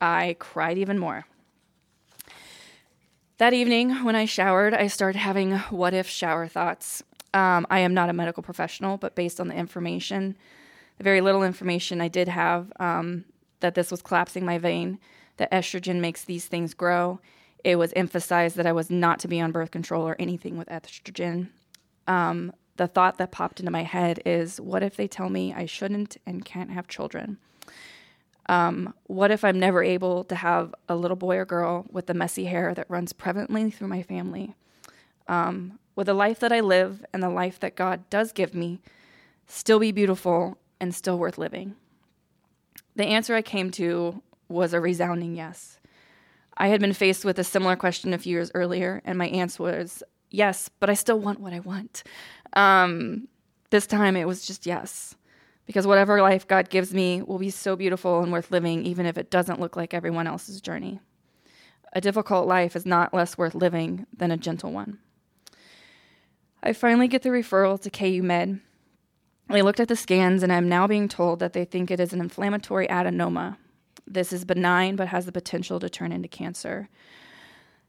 I 0.00 0.36
cried 0.38 0.78
even 0.78 0.98
more. 0.98 1.26
That 3.38 3.52
evening, 3.52 4.04
when 4.04 4.14
I 4.14 4.26
showered, 4.26 4.74
I 4.74 4.86
started 4.86 5.18
having 5.18 5.58
what 5.70 5.94
if 5.94 6.08
shower 6.08 6.46
thoughts. 6.46 7.02
Um, 7.32 7.66
I 7.68 7.80
am 7.80 7.92
not 7.92 8.08
a 8.08 8.12
medical 8.12 8.44
professional, 8.44 8.96
but 8.96 9.16
based 9.16 9.40
on 9.40 9.48
the 9.48 9.54
information, 9.54 10.36
the 10.98 11.04
very 11.04 11.20
little 11.20 11.42
information 11.42 12.00
I 12.00 12.06
did 12.06 12.28
have, 12.28 12.72
um, 12.78 13.24
that 13.58 13.74
this 13.74 13.90
was 13.90 14.02
collapsing 14.02 14.44
my 14.44 14.58
vein, 14.58 15.00
that 15.36 15.50
estrogen 15.50 16.00
makes 16.00 16.24
these 16.24 16.46
things 16.46 16.74
grow. 16.74 17.20
It 17.62 17.76
was 17.76 17.92
emphasized 17.96 18.56
that 18.56 18.66
I 18.66 18.72
was 18.72 18.90
not 18.90 19.18
to 19.20 19.28
be 19.28 19.40
on 19.40 19.52
birth 19.52 19.70
control 19.70 20.06
or 20.06 20.16
anything 20.18 20.56
with 20.56 20.68
estrogen. 20.68 21.48
Um, 22.06 22.52
the 22.76 22.86
thought 22.86 23.18
that 23.18 23.30
popped 23.30 23.60
into 23.60 23.72
my 23.72 23.82
head 23.82 24.20
is 24.26 24.60
what 24.60 24.82
if 24.82 24.96
they 24.96 25.08
tell 25.08 25.30
me 25.30 25.54
I 25.54 25.66
shouldn't 25.66 26.16
and 26.26 26.44
can't 26.44 26.70
have 26.70 26.88
children? 26.88 27.38
Um, 28.46 28.92
what 29.04 29.30
if 29.30 29.44
I'm 29.44 29.58
never 29.58 29.82
able 29.82 30.24
to 30.24 30.34
have 30.34 30.74
a 30.88 30.96
little 30.96 31.16
boy 31.16 31.36
or 31.36 31.46
girl 31.46 31.86
with 31.90 32.06
the 32.06 32.14
messy 32.14 32.44
hair 32.44 32.74
that 32.74 32.90
runs 32.90 33.12
prevalently 33.12 33.72
through 33.72 33.88
my 33.88 34.02
family? 34.02 34.54
Um, 35.28 35.78
will 35.96 36.04
the 36.04 36.14
life 36.14 36.40
that 36.40 36.52
I 36.52 36.60
live 36.60 37.04
and 37.12 37.22
the 37.22 37.30
life 37.30 37.58
that 37.60 37.76
God 37.76 38.08
does 38.10 38.32
give 38.32 38.54
me 38.54 38.80
still 39.46 39.78
be 39.78 39.92
beautiful 39.92 40.58
and 40.80 40.94
still 40.94 41.18
worth 41.18 41.38
living? 41.38 41.76
The 42.96 43.06
answer 43.06 43.34
I 43.34 43.42
came 43.42 43.70
to 43.72 44.22
was 44.48 44.72
a 44.72 44.80
resounding 44.80 45.34
yes. 45.34 45.78
I 46.56 46.68
had 46.68 46.80
been 46.80 46.92
faced 46.92 47.24
with 47.24 47.38
a 47.38 47.44
similar 47.44 47.76
question 47.76 48.14
a 48.14 48.18
few 48.18 48.32
years 48.32 48.50
earlier, 48.54 49.02
and 49.04 49.18
my 49.18 49.28
answer 49.28 49.62
was 49.62 50.02
yes, 50.30 50.70
but 50.80 50.88
I 50.90 50.94
still 50.94 51.18
want 51.18 51.40
what 51.40 51.52
I 51.52 51.60
want. 51.60 52.04
Um, 52.54 53.28
this 53.70 53.86
time 53.86 54.16
it 54.16 54.26
was 54.26 54.46
just 54.46 54.66
yes 54.66 55.16
because 55.66 55.86
whatever 55.86 56.20
life 56.20 56.46
God 56.46 56.68
gives 56.68 56.92
me 56.92 57.22
will 57.22 57.38
be 57.38 57.50
so 57.50 57.76
beautiful 57.76 58.22
and 58.22 58.30
worth 58.30 58.50
living, 58.50 58.84
even 58.84 59.06
if 59.06 59.16
it 59.16 59.30
doesn't 59.30 59.60
look 59.60 59.76
like 59.76 59.94
everyone 59.94 60.26
else's 60.26 60.60
journey. 60.60 61.00
A 61.92 62.00
difficult 62.00 62.46
life 62.46 62.76
is 62.76 62.84
not 62.84 63.14
less 63.14 63.38
worth 63.38 63.54
living 63.54 64.06
than 64.16 64.30
a 64.30 64.36
gentle 64.36 64.72
one. 64.72 64.98
I 66.62 66.72
finally 66.72 67.08
get 67.08 67.22
the 67.22 67.28
referral 67.28 67.80
to 67.80 67.90
KU 67.90 68.22
Med. 68.22 68.60
They 69.48 69.62
looked 69.62 69.80
at 69.80 69.88
the 69.88 69.96
scans, 69.96 70.42
and 70.42 70.52
I'm 70.52 70.68
now 70.68 70.86
being 70.86 71.08
told 71.08 71.38
that 71.38 71.52
they 71.52 71.64
think 71.64 71.90
it 71.90 72.00
is 72.00 72.12
an 72.12 72.20
inflammatory 72.20 72.88
adenoma. 72.88 73.56
This 74.06 74.32
is 74.32 74.44
benign, 74.44 74.96
but 74.96 75.08
has 75.08 75.26
the 75.26 75.32
potential 75.32 75.80
to 75.80 75.88
turn 75.88 76.12
into 76.12 76.28
cancer. 76.28 76.88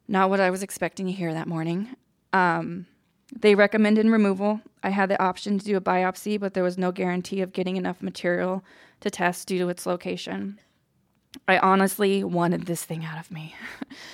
Not 0.07 0.29
what 0.29 0.39
I 0.39 0.49
was 0.49 0.63
expecting 0.63 1.07
to 1.07 1.11
hear 1.11 1.33
that 1.33 1.47
morning. 1.47 1.95
Um, 2.31 2.85
they 3.33 3.55
recommended 3.55 4.05
removal. 4.05 4.61
I 4.83 4.89
had 4.89 5.09
the 5.09 5.21
option 5.21 5.57
to 5.57 5.65
do 5.65 5.77
a 5.77 5.81
biopsy, 5.81 6.39
but 6.39 6.53
there 6.53 6.63
was 6.63 6.77
no 6.77 6.91
guarantee 6.91 7.41
of 7.41 7.53
getting 7.53 7.75
enough 7.75 8.01
material 8.01 8.63
to 9.01 9.09
test 9.09 9.47
due 9.47 9.59
to 9.59 9.69
its 9.69 9.85
location. 9.85 10.59
I 11.47 11.57
honestly 11.57 12.23
wanted 12.23 12.65
this 12.65 12.85
thing 12.85 13.03
out 13.03 13.19
of 13.19 13.31
me. 13.31 13.55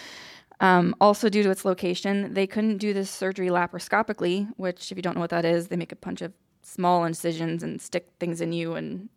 um, 0.59 0.95
also, 1.01 1.29
due 1.29 1.43
to 1.43 1.51
its 1.51 1.65
location, 1.65 2.33
they 2.33 2.47
couldn't 2.47 2.77
do 2.77 2.93
this 2.93 3.09
surgery 3.09 3.49
laparoscopically, 3.49 4.49
which, 4.57 4.91
if 4.91 4.97
you 4.97 5.01
don't 5.01 5.15
know 5.15 5.21
what 5.21 5.29
that 5.29 5.45
is, 5.45 5.67
they 5.67 5.75
make 5.75 5.91
a 5.91 5.97
bunch 5.97 6.21
of 6.21 6.33
small 6.63 7.03
incisions 7.03 7.63
and 7.63 7.81
stick 7.81 8.07
things 8.19 8.41
in 8.41 8.53
you 8.53 8.75
and, 8.75 9.09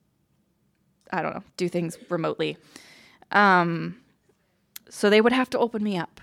I 1.15 1.23
don't 1.23 1.35
know, 1.35 1.45
do 1.57 1.69
things 1.69 1.97
remotely. 2.09 2.57
Um, 3.31 3.97
so 4.91 5.09
they 5.09 5.21
would 5.21 5.33
have 5.33 5.49
to 5.51 5.59
open 5.59 5.83
me 5.83 5.97
up. 5.97 6.21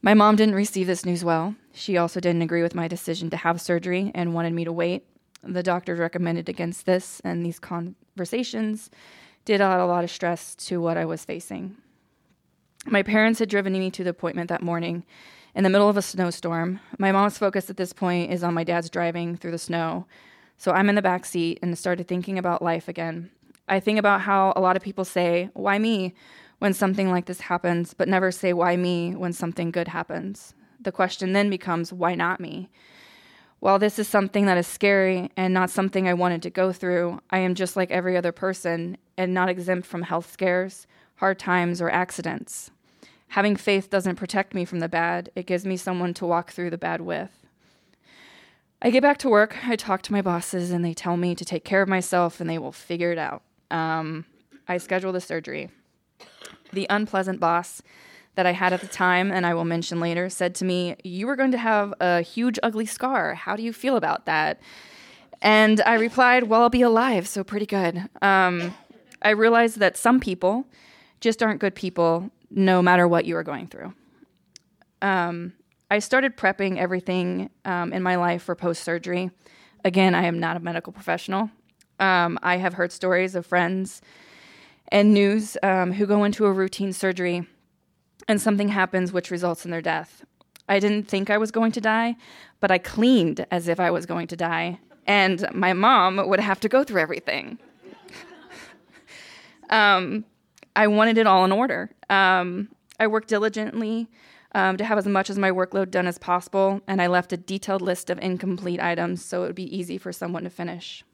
My 0.00 0.14
mom 0.14 0.36
didn't 0.36 0.54
receive 0.54 0.86
this 0.86 1.04
news 1.04 1.24
well. 1.24 1.56
She 1.72 1.96
also 1.96 2.20
didn't 2.20 2.42
agree 2.42 2.62
with 2.62 2.74
my 2.74 2.86
decision 2.86 3.30
to 3.30 3.36
have 3.38 3.60
surgery 3.60 4.12
and 4.14 4.34
wanted 4.34 4.52
me 4.52 4.64
to 4.64 4.72
wait. 4.72 5.04
The 5.42 5.62
doctors 5.62 5.98
recommended 5.98 6.48
against 6.48 6.86
this, 6.86 7.20
and 7.24 7.44
these 7.44 7.58
conversations 7.58 8.90
did 9.44 9.60
add 9.60 9.80
a 9.80 9.86
lot 9.86 10.04
of 10.04 10.10
stress 10.10 10.54
to 10.66 10.80
what 10.80 10.96
I 10.96 11.04
was 11.04 11.24
facing. 11.24 11.76
My 12.86 13.02
parents 13.02 13.40
had 13.40 13.48
driven 13.48 13.72
me 13.72 13.90
to 13.90 14.04
the 14.04 14.10
appointment 14.10 14.48
that 14.50 14.62
morning, 14.62 15.04
in 15.54 15.64
the 15.64 15.70
middle 15.70 15.88
of 15.88 15.96
a 15.96 16.02
snowstorm. 16.02 16.80
My 16.98 17.12
mom's 17.12 17.38
focus 17.38 17.70
at 17.70 17.76
this 17.76 17.92
point 17.92 18.30
is 18.30 18.44
on 18.44 18.54
my 18.54 18.64
dad's 18.64 18.90
driving 18.90 19.36
through 19.36 19.52
the 19.52 19.58
snow. 19.58 20.06
So 20.58 20.72
I'm 20.72 20.88
in 20.88 20.94
the 20.94 21.02
back 21.02 21.24
seat 21.24 21.58
and 21.62 21.76
started 21.78 22.08
thinking 22.08 22.38
about 22.38 22.62
life 22.62 22.88
again. 22.88 23.30
I 23.66 23.80
think 23.80 23.98
about 23.98 24.20
how 24.22 24.52
a 24.56 24.60
lot 24.60 24.76
of 24.76 24.82
people 24.82 25.04
say, 25.04 25.50
Why 25.54 25.78
me? 25.78 26.14
when 26.60 26.72
something 26.72 27.10
like 27.10 27.26
this 27.26 27.40
happens, 27.40 27.92
but 27.92 28.08
never 28.08 28.30
say, 28.30 28.52
Why 28.52 28.76
me? 28.76 29.14
when 29.14 29.32
something 29.32 29.70
good 29.70 29.88
happens. 29.88 30.54
The 30.80 30.92
question 30.92 31.32
then 31.32 31.50
becomes, 31.50 31.92
Why 31.92 32.14
not 32.14 32.40
me? 32.40 32.70
While 33.60 33.78
this 33.78 33.98
is 33.98 34.06
something 34.06 34.44
that 34.46 34.58
is 34.58 34.66
scary 34.66 35.30
and 35.36 35.54
not 35.54 35.70
something 35.70 36.06
I 36.06 36.14
wanted 36.14 36.42
to 36.42 36.50
go 36.50 36.72
through, 36.72 37.20
I 37.30 37.38
am 37.38 37.54
just 37.54 37.76
like 37.76 37.90
every 37.90 38.16
other 38.16 38.32
person 38.32 38.98
and 39.16 39.32
not 39.32 39.48
exempt 39.48 39.86
from 39.86 40.02
health 40.02 40.30
scares, 40.30 40.86
hard 41.16 41.38
times, 41.38 41.80
or 41.80 41.88
accidents. 41.88 42.70
Having 43.28 43.56
faith 43.56 43.88
doesn't 43.88 44.16
protect 44.16 44.54
me 44.54 44.66
from 44.66 44.80
the 44.80 44.88
bad, 44.88 45.30
it 45.34 45.46
gives 45.46 45.64
me 45.64 45.78
someone 45.78 46.12
to 46.14 46.26
walk 46.26 46.52
through 46.52 46.70
the 46.70 46.78
bad 46.78 47.00
with. 47.00 47.30
I 48.82 48.90
get 48.90 49.02
back 49.02 49.16
to 49.18 49.30
work, 49.30 49.66
I 49.66 49.76
talk 49.76 50.02
to 50.02 50.12
my 50.12 50.20
bosses, 50.20 50.70
and 50.70 50.84
they 50.84 50.92
tell 50.92 51.16
me 51.16 51.34
to 51.34 51.44
take 51.44 51.64
care 51.64 51.80
of 51.80 51.88
myself 51.88 52.40
and 52.40 52.50
they 52.50 52.58
will 52.58 52.70
figure 52.70 53.12
it 53.12 53.18
out. 53.18 53.42
Um, 53.74 54.24
I 54.68 54.78
schedule 54.78 55.12
the 55.12 55.20
surgery. 55.20 55.68
The 56.72 56.86
unpleasant 56.88 57.40
boss 57.40 57.82
that 58.36 58.46
I 58.46 58.52
had 58.52 58.72
at 58.72 58.80
the 58.80 58.86
time, 58.86 59.32
and 59.32 59.44
I 59.44 59.54
will 59.54 59.64
mention 59.64 59.98
later, 60.00 60.30
said 60.30 60.54
to 60.56 60.64
me, 60.64 60.96
You 61.02 61.28
are 61.28 61.36
going 61.36 61.52
to 61.52 61.58
have 61.58 61.92
a 62.00 62.22
huge, 62.22 62.58
ugly 62.62 62.86
scar. 62.86 63.34
How 63.34 63.56
do 63.56 63.62
you 63.62 63.72
feel 63.72 63.96
about 63.96 64.26
that? 64.26 64.60
And 65.42 65.80
I 65.82 65.94
replied, 65.94 66.44
Well, 66.44 66.62
I'll 66.62 66.70
be 66.70 66.82
alive, 66.82 67.26
so 67.26 67.42
pretty 67.42 67.66
good. 67.66 68.08
Um, 68.22 68.74
I 69.22 69.30
realized 69.30 69.78
that 69.80 69.96
some 69.96 70.20
people 70.20 70.66
just 71.20 71.42
aren't 71.42 71.60
good 71.60 71.74
people 71.74 72.30
no 72.50 72.80
matter 72.80 73.08
what 73.08 73.24
you 73.24 73.36
are 73.36 73.42
going 73.42 73.66
through. 73.66 73.92
Um, 75.02 75.52
I 75.90 75.98
started 75.98 76.36
prepping 76.36 76.78
everything 76.78 77.50
um, 77.64 77.92
in 77.92 78.02
my 78.02 78.16
life 78.16 78.42
for 78.44 78.54
post 78.54 78.84
surgery. 78.84 79.30
Again, 79.84 80.14
I 80.14 80.24
am 80.24 80.38
not 80.38 80.56
a 80.56 80.60
medical 80.60 80.92
professional. 80.92 81.50
Um, 82.00 82.38
I 82.42 82.56
have 82.56 82.74
heard 82.74 82.92
stories 82.92 83.34
of 83.34 83.46
friends 83.46 84.02
and 84.88 85.14
news 85.14 85.56
um, 85.62 85.92
who 85.92 86.06
go 86.06 86.24
into 86.24 86.46
a 86.46 86.52
routine 86.52 86.92
surgery 86.92 87.46
and 88.28 88.40
something 88.40 88.68
happens 88.68 89.12
which 89.12 89.30
results 89.30 89.64
in 89.64 89.70
their 89.70 89.82
death. 89.82 90.24
I 90.68 90.78
didn't 90.78 91.08
think 91.08 91.30
I 91.30 91.38
was 91.38 91.50
going 91.50 91.72
to 91.72 91.80
die, 91.80 92.16
but 92.60 92.70
I 92.70 92.78
cleaned 92.78 93.46
as 93.50 93.68
if 93.68 93.78
I 93.78 93.90
was 93.90 94.06
going 94.06 94.28
to 94.28 94.36
die, 94.36 94.78
and 95.06 95.46
my 95.52 95.72
mom 95.74 96.26
would 96.28 96.40
have 96.40 96.60
to 96.60 96.68
go 96.68 96.84
through 96.84 97.02
everything. 97.02 97.58
um, 99.70 100.24
I 100.74 100.86
wanted 100.86 101.18
it 101.18 101.26
all 101.26 101.44
in 101.44 101.52
order. 101.52 101.90
Um, 102.08 102.68
I 102.98 103.06
worked 103.06 103.28
diligently 103.28 104.08
um, 104.54 104.76
to 104.78 104.84
have 104.84 104.96
as 104.96 105.06
much 105.06 105.28
of 105.28 105.36
my 105.36 105.50
workload 105.50 105.90
done 105.90 106.06
as 106.06 106.16
possible, 106.16 106.80
and 106.86 107.02
I 107.02 107.08
left 107.08 107.32
a 107.32 107.36
detailed 107.36 107.82
list 107.82 108.08
of 108.08 108.18
incomplete 108.20 108.80
items 108.80 109.22
so 109.22 109.42
it 109.42 109.48
would 109.48 109.54
be 109.54 109.76
easy 109.76 109.98
for 109.98 110.12
someone 110.12 110.44
to 110.44 110.50
finish. 110.50 111.04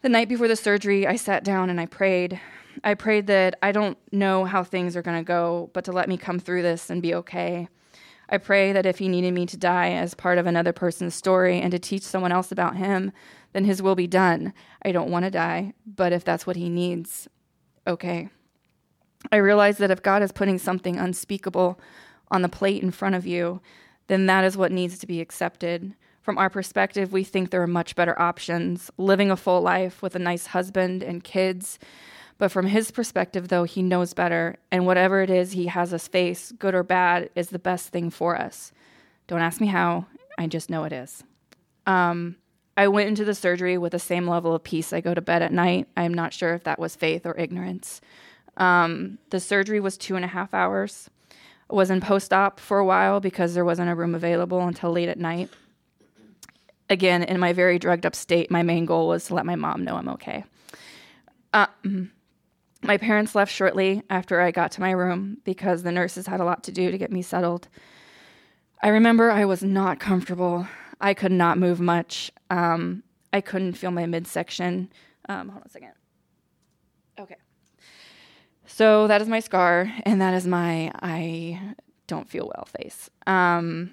The 0.00 0.08
night 0.08 0.28
before 0.28 0.46
the 0.46 0.54
surgery, 0.54 1.08
I 1.08 1.16
sat 1.16 1.42
down 1.42 1.70
and 1.70 1.80
I 1.80 1.86
prayed. 1.86 2.40
I 2.84 2.94
prayed 2.94 3.26
that 3.26 3.58
I 3.60 3.72
don't 3.72 3.98
know 4.12 4.44
how 4.44 4.62
things 4.62 4.96
are 4.96 5.02
going 5.02 5.18
to 5.18 5.26
go, 5.26 5.70
but 5.72 5.84
to 5.86 5.92
let 5.92 6.08
me 6.08 6.16
come 6.16 6.38
through 6.38 6.62
this 6.62 6.88
and 6.88 7.02
be 7.02 7.14
okay. 7.16 7.68
I 8.28 8.38
pray 8.38 8.72
that 8.72 8.86
if 8.86 8.98
he 8.98 9.08
needed 9.08 9.34
me 9.34 9.44
to 9.46 9.56
die 9.56 9.90
as 9.90 10.14
part 10.14 10.38
of 10.38 10.46
another 10.46 10.72
person's 10.72 11.16
story 11.16 11.60
and 11.60 11.72
to 11.72 11.80
teach 11.80 12.04
someone 12.04 12.30
else 12.30 12.52
about 12.52 12.76
him, 12.76 13.10
then 13.52 13.64
his 13.64 13.82
will 13.82 13.96
be 13.96 14.06
done. 14.06 14.52
I 14.82 14.92
don't 14.92 15.10
want 15.10 15.24
to 15.24 15.32
die, 15.32 15.72
but 15.84 16.12
if 16.12 16.22
that's 16.22 16.46
what 16.46 16.56
he 16.56 16.68
needs, 16.68 17.26
okay. 17.84 18.28
I 19.32 19.36
realize 19.36 19.78
that 19.78 19.90
if 19.90 20.02
God 20.02 20.22
is 20.22 20.30
putting 20.30 20.58
something 20.58 20.96
unspeakable 20.96 21.80
on 22.30 22.42
the 22.42 22.48
plate 22.48 22.84
in 22.84 22.92
front 22.92 23.16
of 23.16 23.26
you, 23.26 23.60
then 24.06 24.26
that 24.26 24.44
is 24.44 24.56
what 24.56 24.70
needs 24.70 24.98
to 24.98 25.08
be 25.08 25.20
accepted. 25.20 25.94
From 26.28 26.36
our 26.36 26.50
perspective, 26.50 27.10
we 27.10 27.24
think 27.24 27.48
there 27.48 27.62
are 27.62 27.66
much 27.66 27.96
better 27.96 28.20
options 28.20 28.90
living 28.98 29.30
a 29.30 29.36
full 29.36 29.62
life 29.62 30.02
with 30.02 30.14
a 30.14 30.18
nice 30.18 30.48
husband 30.48 31.02
and 31.02 31.24
kids 31.24 31.78
but 32.38 32.52
from 32.52 32.66
his 32.66 32.90
perspective, 32.90 33.48
though, 33.48 33.64
he 33.64 33.82
knows 33.82 34.14
better, 34.14 34.56
and 34.70 34.86
whatever 34.86 35.20
it 35.22 35.30
is 35.30 35.52
he 35.52 35.66
has 35.66 35.92
us 35.92 36.06
face, 36.06 36.52
good 36.52 36.74
or 36.74 36.84
bad, 36.84 37.30
is 37.34 37.50
the 37.50 37.58
best 37.58 37.88
thing 37.88 38.10
for 38.10 38.36
us. 38.36 38.72
Don't 39.26 39.40
ask 39.40 39.60
me 39.60 39.66
how, 39.66 40.06
I 40.38 40.46
just 40.46 40.70
know 40.70 40.84
it 40.84 40.92
is. 40.92 41.24
Um, 41.84 42.36
I 42.76 42.86
went 42.86 43.08
into 43.08 43.24
the 43.24 43.34
surgery 43.34 43.76
with 43.76 43.90
the 43.90 43.98
same 43.98 44.28
level 44.28 44.54
of 44.54 44.62
peace 44.62 44.92
I 44.92 45.00
go 45.00 45.14
to 45.14 45.20
bed 45.20 45.42
at 45.42 45.52
night. 45.52 45.88
I'm 45.96 46.14
not 46.14 46.32
sure 46.32 46.54
if 46.54 46.62
that 46.62 46.78
was 46.78 46.94
faith 46.94 47.26
or 47.26 47.36
ignorance. 47.36 48.00
Um, 48.56 49.18
the 49.30 49.40
surgery 49.40 49.80
was 49.80 49.98
two 49.98 50.14
and 50.14 50.24
a 50.24 50.28
half 50.28 50.54
hours. 50.54 51.10
I 51.68 51.74
was 51.74 51.90
in 51.90 52.00
post 52.00 52.32
op 52.32 52.60
for 52.60 52.78
a 52.78 52.84
while 52.84 53.18
because 53.18 53.54
there 53.54 53.64
wasn't 53.64 53.90
a 53.90 53.96
room 53.96 54.14
available 54.14 54.60
until 54.60 54.92
late 54.92 55.08
at 55.08 55.18
night. 55.18 55.50
Again, 56.90 57.22
in 57.22 57.38
my 57.38 57.52
very 57.52 57.78
drugged 57.78 58.06
up 58.06 58.14
state, 58.14 58.50
my 58.50 58.62
main 58.62 58.86
goal 58.86 59.08
was 59.08 59.26
to 59.26 59.34
let 59.34 59.46
my 59.46 59.56
mom 59.56 59.84
know 59.84 59.96
I'm 59.96 60.08
okay. 60.10 60.44
Uh, 61.52 61.66
my 62.82 62.96
parents 62.96 63.34
left 63.34 63.52
shortly 63.52 64.02
after 64.08 64.40
I 64.40 64.50
got 64.50 64.72
to 64.72 64.80
my 64.80 64.90
room 64.92 65.38
because 65.44 65.82
the 65.82 65.92
nurses 65.92 66.26
had 66.26 66.40
a 66.40 66.44
lot 66.44 66.64
to 66.64 66.72
do 66.72 66.90
to 66.90 66.98
get 66.98 67.12
me 67.12 67.22
settled. 67.22 67.68
I 68.82 68.88
remember 68.88 69.30
I 69.30 69.44
was 69.44 69.62
not 69.62 69.98
comfortable. 69.98 70.66
I 71.00 71.14
could 71.14 71.32
not 71.32 71.58
move 71.58 71.80
much. 71.80 72.30
Um, 72.50 73.02
I 73.32 73.40
couldn't 73.40 73.74
feel 73.74 73.90
my 73.90 74.06
midsection. 74.06 74.90
Um, 75.28 75.48
hold 75.48 75.62
on 75.62 75.66
a 75.66 75.70
second. 75.70 75.92
Okay. 77.18 77.36
So 78.66 79.06
that 79.08 79.20
is 79.20 79.28
my 79.28 79.40
scar, 79.40 79.92
and 80.04 80.20
that 80.20 80.34
is 80.34 80.46
my 80.46 80.92
I 81.02 81.74
don't 82.06 82.28
feel 82.28 82.50
well 82.54 82.68
face. 82.78 83.10
Um, 83.26 83.92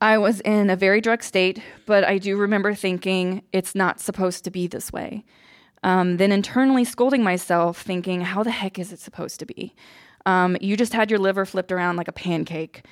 I 0.00 0.18
was 0.18 0.40
in 0.40 0.68
a 0.68 0.76
very 0.76 1.00
drug 1.00 1.22
state, 1.22 1.62
but 1.86 2.04
I 2.04 2.18
do 2.18 2.36
remember 2.36 2.74
thinking 2.74 3.42
it's 3.52 3.74
not 3.74 3.98
supposed 3.98 4.44
to 4.44 4.50
be 4.50 4.66
this 4.66 4.92
way. 4.92 5.24
Um, 5.82 6.18
then 6.18 6.32
internally 6.32 6.84
scolding 6.84 7.22
myself, 7.22 7.80
thinking, 7.80 8.20
how 8.20 8.42
the 8.42 8.50
heck 8.50 8.78
is 8.78 8.92
it 8.92 8.98
supposed 8.98 9.40
to 9.40 9.46
be? 9.46 9.74
Um, 10.26 10.56
you 10.60 10.76
just 10.76 10.92
had 10.92 11.10
your 11.10 11.20
liver 11.20 11.46
flipped 11.46 11.72
around 11.72 11.96
like 11.96 12.08
a 12.08 12.12
pancake. 12.12 12.84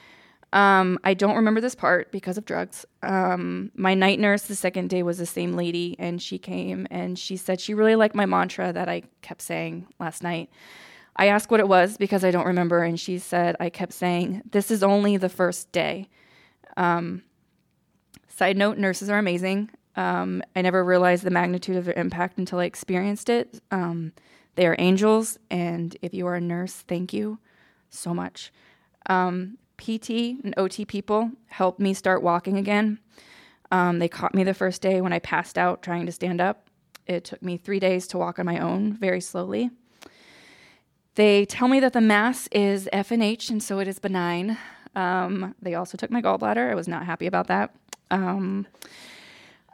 Um, 0.53 0.99
I 1.03 1.15
don't 1.15 1.35
remember 1.35 1.61
this 1.61 1.75
part 1.75 2.13
because 2.13 2.39
of 2.39 2.45
drugs. 2.45 2.87
Um, 3.03 3.73
my 3.75 3.95
night 3.95 4.21
nurse 4.21 4.43
the 4.43 4.55
second 4.55 4.89
day 4.89 5.03
was 5.03 5.19
the 5.19 5.27
same 5.27 5.55
lady, 5.55 5.97
and 5.99 6.23
she 6.23 6.39
came 6.39 6.87
and 6.91 7.19
she 7.19 7.37
said 7.37 7.61
she 7.61 7.75
really 7.75 7.97
liked 7.97 8.15
my 8.15 8.25
mantra 8.25 8.73
that 8.73 8.89
I 8.89 9.03
kept 9.21 9.43
saying 9.43 9.89
last 9.99 10.23
night. 10.23 10.49
I 11.17 11.27
asked 11.27 11.51
what 11.51 11.61
it 11.61 11.69
was 11.69 11.97
because 11.97 12.25
I 12.25 12.31
don't 12.31 12.47
remember, 12.47 12.83
and 12.83 12.99
she 12.99 13.19
said 13.19 13.57
I 13.59 13.69
kept 13.69 13.93
saying, 13.93 14.43
This 14.51 14.71
is 14.71 14.83
only 14.83 15.17
the 15.17 15.29
first 15.29 15.71
day. 15.73 16.09
Um, 16.77 17.23
side 18.29 18.57
note 18.57 18.79
nurses 18.79 19.11
are 19.11 19.19
amazing. 19.19 19.71
Um, 19.97 20.43
I 20.57 20.63
never 20.63 20.85
realized 20.85 21.25
the 21.25 21.31
magnitude 21.31 21.77
of 21.77 21.85
their 21.85 21.95
impact 21.95 22.39
until 22.39 22.59
I 22.59 22.65
experienced 22.65 23.29
it. 23.29 23.61
Um, 23.71 24.13
they 24.57 24.67
are 24.67 24.77
angels, 24.79 25.39
and 25.51 25.97
if 26.03 26.15
you 26.15 26.27
are 26.27 26.35
a 26.35 26.41
nurse, 26.41 26.75
thank 26.75 27.13
you 27.13 27.39
so 27.91 28.15
much. 28.15 28.53
Um, 29.07 29.59
PT 29.77 30.11
and 30.43 30.55
OT 30.57 30.85
people 30.85 31.31
helped 31.47 31.81
me 31.81 31.95
start 31.95 32.23
walking 32.23 32.57
again. 32.57 32.99
Um, 33.71 33.99
they 33.99 34.09
caught 34.09 34.35
me 34.35 34.45
the 34.45 34.55
first 34.55 34.83
day 34.83 35.01
when 35.01 35.13
I 35.13 35.19
passed 35.19 35.59
out 35.59 35.83
trying 35.83 36.07
to 36.07 36.13
stand 36.13 36.41
up. 36.41 36.69
It 37.07 37.25
took 37.25 37.43
me 37.43 37.57
three 37.57 37.81
days 37.81 38.07
to 38.09 38.19
walk 38.19 38.39
on 38.39 38.47
my 38.47 38.59
own, 38.59 38.95
very 38.95 39.21
slowly. 39.21 39.71
They 41.17 41.45
tell 41.45 41.69
me 41.69 41.81
that 41.81 41.93
the 41.93 42.01
mass 42.01 42.49
is 42.49 42.89
FNH, 42.93 43.51
and 43.51 43.63
so 43.63 43.79
it 43.79 43.89
is 43.89 43.99
benign. 43.99 44.59
Um, 44.95 45.55
they 45.61 45.75
also 45.75 45.97
took 45.97 46.11
my 46.11 46.23
gallbladder. 46.23 46.71
I 46.71 46.75
was 46.75 46.89
not 46.89 47.07
happy 47.07 47.27
about 47.27 47.49
that. 47.49 47.75
Um, 48.11 48.67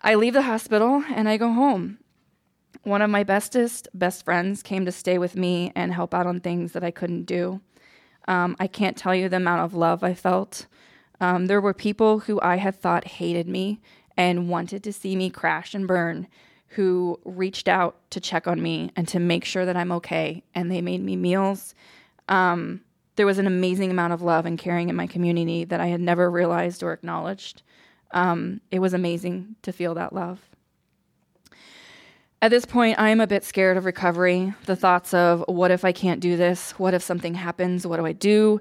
I 0.03 0.15
leave 0.15 0.35
the 0.35 0.43
hospital 0.43 1.05
and 1.15 1.29
I 1.29 1.37
go 1.37 1.53
home. 1.53 1.99
One 2.83 3.03
of 3.03 3.11
my 3.11 3.25
bestest 3.25 3.89
best 3.93 4.25
friends 4.25 4.63
came 4.63 4.87
to 4.87 4.93
stay 4.93 5.19
with 5.19 5.37
me 5.37 5.73
and 5.75 5.93
help 5.93 6.15
out 6.15 6.27
on 6.27 6.41
things 6.41 6.73
that 6.73 6.85
I 6.85 6.91
couldn't 6.91 7.25
do. 7.25 7.61
Um, 8.27 8.57
I 8.59 8.67
can't 8.67 8.97
tell 8.97 9.15
you 9.15 9.29
the 9.29 9.37
amount 9.37 9.63
of 9.63 9.75
love 9.75 10.03
I 10.03 10.15
felt. 10.15 10.67
Um, 11.21 11.47
there 11.47 11.61
were 11.61 11.75
people 11.75 12.21
who 12.21 12.41
I 12.41 12.57
had 12.57 12.81
thought 12.81 13.07
hated 13.07 13.47
me 13.47 13.81
and 14.17 14.49
wanted 14.49 14.83
to 14.85 14.93
see 14.93 15.17
me 15.17 15.29
crash 15.29 15.75
and 15.75 15.87
burn 15.87 16.29
who 16.69 17.19
reached 17.25 17.69
out 17.69 17.97
to 18.11 18.21
check 18.21 18.47
on 18.47 18.63
me 18.63 18.91
and 18.95 19.09
to 19.09 19.19
make 19.19 19.45
sure 19.45 19.67
that 19.67 19.77
I'm 19.77 19.93
okay. 19.93 20.45
And 20.55 20.71
they 20.71 20.81
made 20.81 21.03
me 21.03 21.17
meals. 21.17 21.75
Um, 22.29 22.83
there 23.21 23.27
was 23.27 23.39
an 23.39 23.47
amazing 23.47 23.91
amount 23.91 24.15
of 24.15 24.23
love 24.23 24.47
and 24.47 24.59
caring 24.59 24.89
in 24.89 24.97
my 24.97 25.07
community 25.07 25.63
that 25.63 25.79
I 25.79 25.89
had 25.89 26.01
never 26.01 26.31
realized 26.31 26.83
or 26.83 26.95
acknowledged. 26.95 27.63
Um, 28.13 28.63
it 28.71 28.79
was 28.79 28.95
amazing 28.95 29.57
to 29.61 29.75
feel 29.75 29.93
that 29.93 30.15
love. 30.15 30.41
At 32.41 32.51
this 32.51 32.65
point, 32.65 32.99
I 32.99 33.11
am 33.11 33.21
a 33.21 33.27
bit 33.27 33.45
scared 33.45 33.77
of 33.77 33.85
recovery. 33.85 34.55
The 34.65 34.75
thoughts 34.75 35.13
of 35.13 35.45
what 35.49 35.71
if 35.71 35.85
I 35.85 35.93
can't 35.93 36.23
do 36.23 36.39
this? 36.39 36.71
What 36.79 36.95
if 36.95 37.03
something 37.03 37.35
happens? 37.35 37.87
What 37.87 37.99
do 37.99 38.07
I 38.07 38.13
do? 38.13 38.59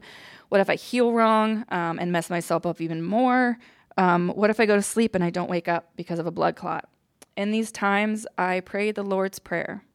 What 0.50 0.60
if 0.60 0.70
I 0.70 0.76
heal 0.76 1.14
wrong 1.14 1.64
um, 1.70 1.98
and 1.98 2.12
mess 2.12 2.30
myself 2.30 2.66
up 2.66 2.82
even 2.82 3.02
more? 3.02 3.58
Um, 3.98 4.28
what 4.28 4.50
if 4.50 4.60
I 4.60 4.66
go 4.66 4.76
to 4.76 4.82
sleep 4.82 5.16
and 5.16 5.24
I 5.24 5.30
don't 5.30 5.50
wake 5.50 5.70
up 5.70 5.92
because 5.96 6.20
of 6.20 6.28
a 6.28 6.32
blood 6.32 6.58
clot? 6.58 6.90
In 7.38 7.52
these 7.52 7.72
times, 7.72 8.28
I 8.38 8.60
prayed 8.60 8.96
the 8.96 9.04
Lord's 9.04 9.40
Prayer. 9.40 9.86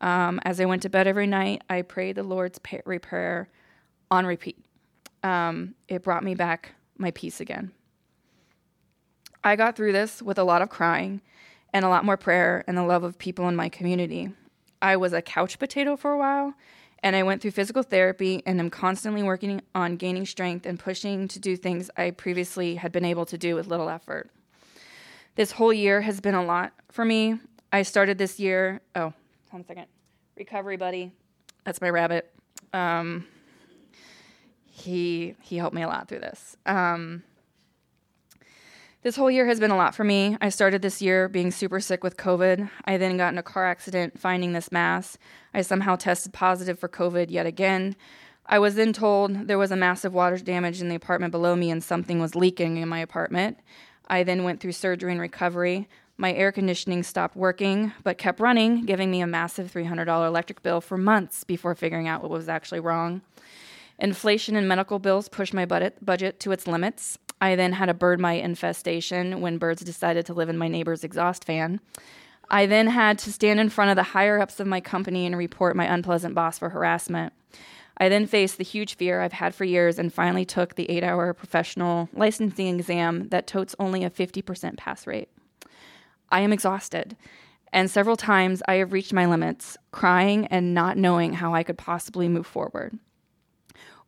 Um, 0.00 0.40
as 0.46 0.62
I 0.62 0.64
went 0.64 0.80
to 0.80 0.88
bed 0.88 1.06
every 1.06 1.26
night, 1.26 1.60
I 1.68 1.82
prayed 1.82 2.16
the 2.16 2.22
Lord's 2.22 2.58
prayer 2.58 3.50
on 4.10 4.26
repeat. 4.26 4.58
um, 5.22 5.74
it 5.88 6.02
brought 6.02 6.24
me 6.24 6.34
back 6.34 6.72
my 6.96 7.10
peace 7.12 7.40
again. 7.40 7.72
I 9.42 9.56
got 9.56 9.76
through 9.76 9.92
this 9.92 10.20
with 10.22 10.38
a 10.38 10.44
lot 10.44 10.62
of 10.62 10.68
crying 10.68 11.20
and 11.72 11.84
a 11.84 11.88
lot 11.88 12.04
more 12.04 12.16
prayer 12.16 12.64
and 12.66 12.76
the 12.76 12.82
love 12.82 13.04
of 13.04 13.18
people 13.18 13.48
in 13.48 13.56
my 13.56 13.68
community. 13.68 14.32
I 14.80 14.96
was 14.96 15.12
a 15.12 15.22
couch 15.22 15.58
potato 15.58 15.96
for 15.96 16.12
a 16.12 16.18
while, 16.18 16.54
and 17.02 17.14
I 17.14 17.22
went 17.22 17.42
through 17.42 17.52
physical 17.52 17.82
therapy 17.82 18.42
and 18.46 18.58
am 18.58 18.70
constantly 18.70 19.22
working 19.22 19.60
on 19.74 19.96
gaining 19.96 20.26
strength 20.26 20.66
and 20.66 20.78
pushing 20.78 21.28
to 21.28 21.38
do 21.38 21.56
things 21.56 21.90
I 21.96 22.10
previously 22.10 22.76
had 22.76 22.92
been 22.92 23.04
able 23.04 23.26
to 23.26 23.38
do 23.38 23.54
with 23.54 23.66
little 23.66 23.88
effort. 23.88 24.30
This 25.36 25.52
whole 25.52 25.72
year 25.72 26.00
has 26.00 26.20
been 26.20 26.34
a 26.34 26.44
lot 26.44 26.72
for 26.90 27.04
me. 27.04 27.38
I 27.72 27.82
started 27.82 28.18
this 28.18 28.40
year, 28.40 28.80
oh, 28.96 29.12
second. 29.66 29.86
Recovery 30.36 30.76
buddy. 30.76 31.12
That's 31.64 31.80
my 31.80 31.90
rabbit. 31.90 32.32
Um, 32.72 33.26
he 34.78 35.34
he 35.40 35.56
helped 35.56 35.74
me 35.74 35.82
a 35.82 35.88
lot 35.88 36.08
through 36.08 36.20
this. 36.20 36.56
Um, 36.66 37.22
this 39.02 39.16
whole 39.16 39.30
year 39.30 39.46
has 39.46 39.60
been 39.60 39.70
a 39.70 39.76
lot 39.76 39.94
for 39.94 40.02
me. 40.02 40.36
I 40.40 40.48
started 40.48 40.82
this 40.82 41.00
year 41.00 41.28
being 41.28 41.52
super 41.52 41.78
sick 41.78 42.02
with 42.02 42.16
COVID. 42.16 42.68
I 42.84 42.96
then 42.96 43.16
got 43.16 43.32
in 43.32 43.38
a 43.38 43.44
car 43.44 43.64
accident 43.64 44.18
finding 44.18 44.52
this 44.52 44.72
mass. 44.72 45.16
I 45.54 45.62
somehow 45.62 45.96
tested 45.96 46.32
positive 46.32 46.78
for 46.78 46.88
COVID 46.88 47.30
yet 47.30 47.46
again. 47.46 47.94
I 48.44 48.58
was 48.58 48.74
then 48.74 48.92
told 48.92 49.46
there 49.46 49.58
was 49.58 49.70
a 49.70 49.76
massive 49.76 50.14
water 50.14 50.36
damage 50.38 50.80
in 50.80 50.88
the 50.88 50.96
apartment 50.96 51.30
below 51.30 51.54
me 51.54 51.70
and 51.70 51.82
something 51.82 52.18
was 52.18 52.34
leaking 52.34 52.78
in 52.78 52.88
my 52.88 52.98
apartment. 52.98 53.58
I 54.08 54.24
then 54.24 54.42
went 54.42 54.60
through 54.60 54.72
surgery 54.72 55.12
and 55.12 55.20
recovery. 55.20 55.86
My 56.16 56.32
air 56.32 56.50
conditioning 56.50 57.04
stopped 57.04 57.36
working, 57.36 57.92
but 58.02 58.18
kept 58.18 58.40
running, 58.40 58.84
giving 58.84 59.10
me 59.10 59.20
a 59.20 59.26
massive 59.26 59.72
$300 59.72 60.26
electric 60.26 60.62
bill 60.64 60.80
for 60.80 60.98
months 60.98 61.44
before 61.44 61.76
figuring 61.76 62.08
out 62.08 62.22
what 62.22 62.30
was 62.30 62.48
actually 62.48 62.80
wrong. 62.80 63.20
Inflation 63.98 64.54
and 64.54 64.68
medical 64.68 64.98
bills 64.98 65.28
pushed 65.28 65.54
my 65.54 65.66
budget 65.66 66.40
to 66.40 66.52
its 66.52 66.66
limits. 66.66 67.18
I 67.40 67.56
then 67.56 67.72
had 67.72 67.88
a 67.88 67.94
bird 67.94 68.20
mite 68.20 68.44
infestation 68.44 69.40
when 69.40 69.58
birds 69.58 69.82
decided 69.82 70.26
to 70.26 70.34
live 70.34 70.48
in 70.48 70.58
my 70.58 70.68
neighbor's 70.68 71.04
exhaust 71.04 71.44
fan. 71.44 71.80
I 72.50 72.66
then 72.66 72.88
had 72.88 73.18
to 73.20 73.32
stand 73.32 73.60
in 73.60 73.68
front 73.68 73.90
of 73.90 73.96
the 73.96 74.02
higher 74.14 74.40
ups 74.40 74.60
of 74.60 74.66
my 74.66 74.80
company 74.80 75.26
and 75.26 75.36
report 75.36 75.76
my 75.76 75.84
unpleasant 75.84 76.34
boss 76.34 76.58
for 76.58 76.70
harassment. 76.70 77.32
I 77.98 78.08
then 78.08 78.26
faced 78.26 78.58
the 78.58 78.64
huge 78.64 78.94
fear 78.94 79.20
I've 79.20 79.32
had 79.32 79.54
for 79.54 79.64
years 79.64 79.98
and 79.98 80.12
finally 80.12 80.44
took 80.44 80.74
the 80.76 80.88
eight 80.88 81.02
hour 81.02 81.34
professional 81.34 82.08
licensing 82.12 82.78
exam 82.78 83.28
that 83.30 83.46
totes 83.46 83.74
only 83.78 84.04
a 84.04 84.10
50% 84.10 84.76
pass 84.76 85.06
rate. 85.06 85.28
I 86.30 86.40
am 86.40 86.52
exhausted, 86.52 87.16
and 87.72 87.90
several 87.90 88.16
times 88.16 88.62
I 88.68 88.74
have 88.74 88.92
reached 88.92 89.12
my 89.12 89.26
limits, 89.26 89.76
crying 89.90 90.46
and 90.46 90.72
not 90.72 90.96
knowing 90.96 91.34
how 91.34 91.54
I 91.54 91.64
could 91.64 91.78
possibly 91.78 92.28
move 92.28 92.46
forward. 92.46 92.98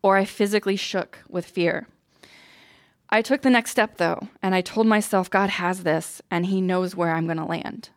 Or 0.03 0.17
I 0.17 0.25
physically 0.25 0.75
shook 0.75 1.19
with 1.29 1.45
fear. 1.45 1.87
I 3.09 3.21
took 3.21 3.41
the 3.41 3.49
next 3.49 3.71
step 3.71 3.97
though, 3.97 4.29
and 4.41 4.55
I 4.55 4.61
told 4.61 4.87
myself 4.87 5.29
God 5.29 5.49
has 5.49 5.83
this 5.83 6.21
and 6.31 6.45
He 6.45 6.61
knows 6.61 6.95
where 6.95 7.11
I'm 7.13 7.25
going 7.25 7.37
to 7.37 7.45
land. 7.45 7.89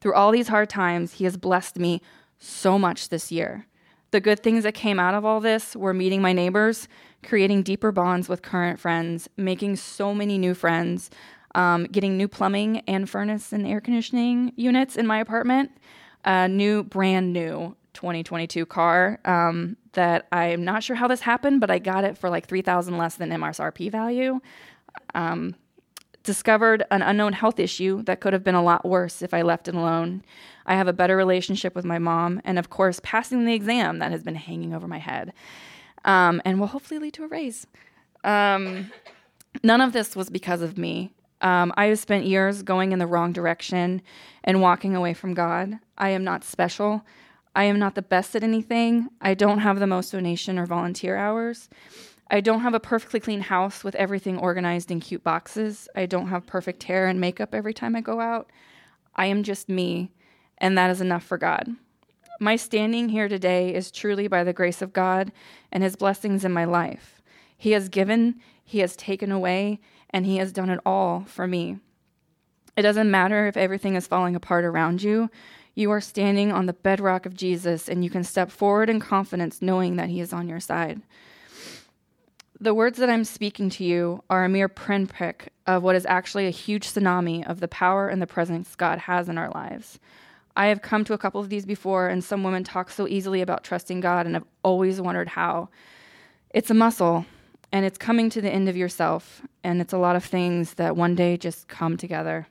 Through 0.00 0.14
all 0.14 0.30
these 0.30 0.48
hard 0.48 0.70
times, 0.70 1.14
He 1.14 1.24
has 1.24 1.36
blessed 1.36 1.78
me 1.78 2.00
so 2.38 2.78
much 2.78 3.08
this 3.08 3.30
year. 3.30 3.66
The 4.10 4.20
good 4.20 4.42
things 4.42 4.62
that 4.62 4.74
came 4.74 5.00
out 5.00 5.14
of 5.14 5.24
all 5.24 5.40
this 5.40 5.74
were 5.74 5.92
meeting 5.92 6.22
my 6.22 6.32
neighbors, 6.32 6.88
creating 7.22 7.62
deeper 7.62 7.90
bonds 7.90 8.28
with 8.28 8.42
current 8.42 8.78
friends, 8.78 9.28
making 9.36 9.76
so 9.76 10.14
many 10.14 10.38
new 10.38 10.54
friends, 10.54 11.10
um, 11.54 11.84
getting 11.84 12.16
new 12.16 12.28
plumbing 12.28 12.80
and 12.86 13.10
furnace 13.10 13.52
and 13.52 13.66
air 13.66 13.80
conditioning 13.80 14.52
units 14.56 14.96
in 14.96 15.06
my 15.06 15.18
apartment, 15.18 15.72
a 16.24 16.48
new, 16.48 16.84
brand 16.84 17.32
new 17.32 17.76
2022 17.94 18.66
car 18.66 19.18
um, 19.24 19.76
that 19.92 20.26
I'm 20.32 20.64
not 20.64 20.82
sure 20.82 20.96
how 20.96 21.08
this 21.08 21.20
happened, 21.20 21.60
but 21.60 21.70
I 21.70 21.78
got 21.78 22.04
it 22.04 22.18
for 22.18 22.28
like 22.28 22.46
3000 22.46 22.98
less 22.98 23.16
than 23.16 23.30
MSRP 23.30 23.90
value. 23.90 24.40
Um, 25.14 25.54
discovered 26.22 26.84
an 26.90 27.02
unknown 27.02 27.34
health 27.34 27.60
issue 27.60 28.02
that 28.04 28.20
could 28.20 28.32
have 28.32 28.42
been 28.42 28.54
a 28.54 28.62
lot 28.62 28.84
worse 28.84 29.22
if 29.22 29.34
I 29.34 29.42
left 29.42 29.68
it 29.68 29.74
alone. 29.74 30.24
I 30.66 30.74
have 30.74 30.88
a 30.88 30.92
better 30.92 31.16
relationship 31.16 31.74
with 31.74 31.84
my 31.84 31.98
mom, 31.98 32.40
and 32.44 32.58
of 32.58 32.70
course, 32.70 32.98
passing 33.02 33.44
the 33.44 33.54
exam 33.54 33.98
that 33.98 34.10
has 34.10 34.22
been 34.22 34.34
hanging 34.34 34.74
over 34.74 34.88
my 34.88 34.98
head 34.98 35.32
um, 36.04 36.40
and 36.44 36.58
will 36.58 36.66
hopefully 36.66 36.98
lead 36.98 37.14
to 37.14 37.24
a 37.24 37.28
raise. 37.28 37.66
Um, 38.24 38.90
none 39.62 39.80
of 39.80 39.92
this 39.92 40.16
was 40.16 40.30
because 40.30 40.62
of 40.62 40.78
me. 40.78 41.12
Um, 41.40 41.72
I 41.76 41.86
have 41.86 41.98
spent 41.98 42.24
years 42.24 42.62
going 42.62 42.92
in 42.92 42.98
the 42.98 43.06
wrong 43.06 43.32
direction 43.32 44.00
and 44.44 44.62
walking 44.62 44.96
away 44.96 45.12
from 45.12 45.34
God. 45.34 45.78
I 45.98 46.10
am 46.10 46.24
not 46.24 46.42
special. 46.42 47.04
I 47.54 47.64
am 47.64 47.78
not 47.78 47.94
the 47.94 48.02
best 48.02 48.34
at 48.34 48.42
anything. 48.42 49.08
I 49.20 49.34
don't 49.34 49.60
have 49.60 49.78
the 49.78 49.86
most 49.86 50.10
donation 50.10 50.58
or 50.58 50.66
volunteer 50.66 51.16
hours. 51.16 51.68
I 52.30 52.40
don't 52.40 52.62
have 52.62 52.74
a 52.74 52.80
perfectly 52.80 53.20
clean 53.20 53.42
house 53.42 53.84
with 53.84 53.94
everything 53.94 54.38
organized 54.38 54.90
in 54.90 55.00
cute 55.00 55.22
boxes. 55.22 55.88
I 55.94 56.06
don't 56.06 56.28
have 56.28 56.46
perfect 56.46 56.82
hair 56.84 57.06
and 57.06 57.20
makeup 57.20 57.54
every 57.54 57.74
time 57.74 57.94
I 57.94 58.00
go 58.00 58.20
out. 58.20 58.50
I 59.14 59.26
am 59.26 59.42
just 59.42 59.68
me, 59.68 60.10
and 60.58 60.76
that 60.76 60.90
is 60.90 61.00
enough 61.00 61.22
for 61.22 61.38
God. 61.38 61.68
My 62.40 62.56
standing 62.56 63.10
here 63.10 63.28
today 63.28 63.72
is 63.72 63.92
truly 63.92 64.26
by 64.26 64.42
the 64.42 64.52
grace 64.52 64.82
of 64.82 64.92
God 64.92 65.30
and 65.70 65.84
His 65.84 65.94
blessings 65.94 66.44
in 66.44 66.52
my 66.52 66.64
life. 66.64 67.22
He 67.56 67.70
has 67.72 67.88
given, 67.88 68.40
He 68.64 68.80
has 68.80 68.96
taken 68.96 69.30
away, 69.30 69.80
and 70.10 70.26
He 70.26 70.38
has 70.38 70.52
done 70.52 70.70
it 70.70 70.80
all 70.84 71.24
for 71.28 71.46
me. 71.46 71.78
It 72.76 72.82
doesn't 72.82 73.10
matter 73.10 73.46
if 73.46 73.56
everything 73.56 73.94
is 73.94 74.08
falling 74.08 74.34
apart 74.34 74.64
around 74.64 75.02
you. 75.02 75.30
You 75.74 75.90
are 75.90 76.00
standing 76.00 76.52
on 76.52 76.66
the 76.66 76.72
bedrock 76.72 77.26
of 77.26 77.34
Jesus, 77.34 77.88
and 77.88 78.04
you 78.04 78.10
can 78.10 78.22
step 78.22 78.50
forward 78.50 78.88
in 78.88 79.00
confidence 79.00 79.60
knowing 79.60 79.96
that 79.96 80.08
He 80.08 80.20
is 80.20 80.32
on 80.32 80.48
your 80.48 80.60
side. 80.60 81.02
The 82.60 82.74
words 82.74 82.98
that 82.98 83.10
I'm 83.10 83.24
speaking 83.24 83.68
to 83.70 83.84
you 83.84 84.22
are 84.30 84.44
a 84.44 84.48
mere 84.48 84.68
pinprick 84.68 85.52
of 85.66 85.82
what 85.82 85.96
is 85.96 86.06
actually 86.06 86.46
a 86.46 86.50
huge 86.50 86.86
tsunami 86.86 87.44
of 87.48 87.58
the 87.58 87.68
power 87.68 88.08
and 88.08 88.22
the 88.22 88.26
presence 88.26 88.76
God 88.76 89.00
has 89.00 89.28
in 89.28 89.36
our 89.36 89.50
lives. 89.50 89.98
I 90.56 90.66
have 90.66 90.80
come 90.80 91.04
to 91.06 91.14
a 91.14 91.18
couple 91.18 91.40
of 91.40 91.48
these 91.48 91.66
before, 91.66 92.06
and 92.06 92.22
some 92.22 92.44
women 92.44 92.62
talk 92.62 92.90
so 92.90 93.08
easily 93.08 93.40
about 93.40 93.64
trusting 93.64 94.00
God, 94.00 94.26
and 94.26 94.36
I've 94.36 94.44
always 94.62 95.00
wondered 95.00 95.28
how. 95.28 95.68
It's 96.50 96.70
a 96.70 96.74
muscle, 96.74 97.26
and 97.72 97.84
it's 97.84 97.98
coming 97.98 98.30
to 98.30 98.40
the 98.40 98.50
end 98.50 98.68
of 98.68 98.76
yourself, 98.76 99.42
and 99.64 99.80
it's 99.80 99.92
a 99.92 99.98
lot 99.98 100.14
of 100.14 100.24
things 100.24 100.74
that 100.74 100.96
one 100.96 101.16
day 101.16 101.36
just 101.36 101.66
come 101.66 101.96
together. 101.96 102.46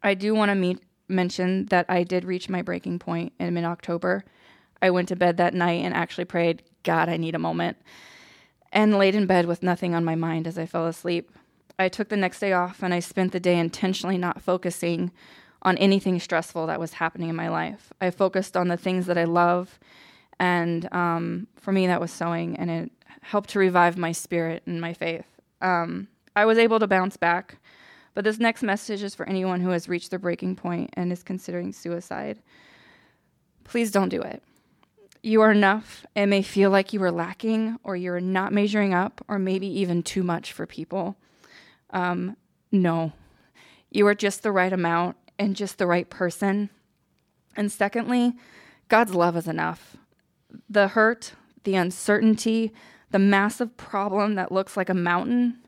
I 0.00 0.14
do 0.14 0.32
want 0.32 0.50
to 0.50 0.54
meet 0.54 0.78
mention 1.12 1.66
that 1.66 1.86
I 1.88 2.02
did 2.02 2.24
reach 2.24 2.48
my 2.48 2.62
breaking 2.62 2.98
point 2.98 3.32
in 3.38 3.54
mid 3.54 3.64
October. 3.64 4.24
I 4.80 4.90
went 4.90 5.08
to 5.08 5.16
bed 5.16 5.36
that 5.36 5.54
night 5.54 5.84
and 5.84 5.94
actually 5.94 6.24
prayed, 6.24 6.62
God, 6.82 7.08
I 7.08 7.16
need 7.16 7.34
a 7.34 7.38
moment, 7.38 7.76
and 8.72 8.98
laid 8.98 9.14
in 9.14 9.26
bed 9.26 9.46
with 9.46 9.62
nothing 9.62 9.94
on 9.94 10.04
my 10.04 10.16
mind 10.16 10.46
as 10.46 10.58
I 10.58 10.66
fell 10.66 10.86
asleep. 10.86 11.30
I 11.78 11.88
took 11.88 12.08
the 12.08 12.16
next 12.16 12.40
day 12.40 12.52
off 12.52 12.82
and 12.82 12.92
I 12.92 13.00
spent 13.00 13.32
the 13.32 13.40
day 13.40 13.58
intentionally 13.58 14.18
not 14.18 14.42
focusing 14.42 15.12
on 15.62 15.78
anything 15.78 16.18
stressful 16.18 16.66
that 16.66 16.80
was 16.80 16.94
happening 16.94 17.28
in 17.28 17.36
my 17.36 17.48
life. 17.48 17.92
I 18.00 18.10
focused 18.10 18.56
on 18.56 18.68
the 18.68 18.76
things 18.76 19.06
that 19.06 19.16
I 19.16 19.24
love, 19.24 19.78
and 20.40 20.92
um, 20.92 21.46
for 21.60 21.72
me, 21.72 21.86
that 21.86 22.00
was 22.00 22.10
sewing, 22.10 22.56
and 22.56 22.70
it 22.70 22.90
helped 23.20 23.50
to 23.50 23.60
revive 23.60 23.96
my 23.96 24.10
spirit 24.10 24.64
and 24.66 24.80
my 24.80 24.92
faith. 24.92 25.26
Um, 25.60 26.08
I 26.34 26.44
was 26.44 26.58
able 26.58 26.80
to 26.80 26.88
bounce 26.88 27.16
back 27.16 27.58
but 28.14 28.24
this 28.24 28.38
next 28.38 28.62
message 28.62 29.02
is 29.02 29.14
for 29.14 29.28
anyone 29.28 29.60
who 29.60 29.70
has 29.70 29.88
reached 29.88 30.10
their 30.10 30.18
breaking 30.18 30.56
point 30.56 30.90
and 30.94 31.12
is 31.12 31.22
considering 31.22 31.72
suicide. 31.72 32.40
Please 33.64 33.90
don't 33.90 34.08
do 34.08 34.20
it. 34.20 34.42
You 35.22 35.40
are 35.42 35.52
enough. 35.52 36.04
It 36.16 36.26
may 36.26 36.42
feel 36.42 36.70
like 36.70 36.92
you 36.92 37.02
are 37.02 37.12
lacking, 37.12 37.78
or 37.84 37.94
you're 37.94 38.20
not 38.20 38.52
measuring 38.52 38.92
up, 38.92 39.24
or 39.28 39.38
maybe 39.38 39.66
even 39.80 40.02
too 40.02 40.22
much 40.22 40.52
for 40.52 40.66
people. 40.66 41.16
Um, 41.90 42.36
no, 42.72 43.12
you 43.90 44.06
are 44.06 44.14
just 44.14 44.42
the 44.42 44.52
right 44.52 44.72
amount 44.72 45.16
and 45.38 45.54
just 45.54 45.78
the 45.78 45.86
right 45.86 46.08
person. 46.10 46.70
And 47.56 47.70
secondly, 47.70 48.34
God's 48.88 49.14
love 49.14 49.36
is 49.36 49.46
enough. 49.46 49.96
The 50.68 50.88
hurt, 50.88 51.34
the 51.64 51.76
uncertainty, 51.76 52.72
the 53.10 53.18
massive 53.18 53.76
problem 53.76 54.34
that 54.34 54.50
looks 54.50 54.76
like 54.76 54.88
a 54.88 54.94
mountain 54.94 55.58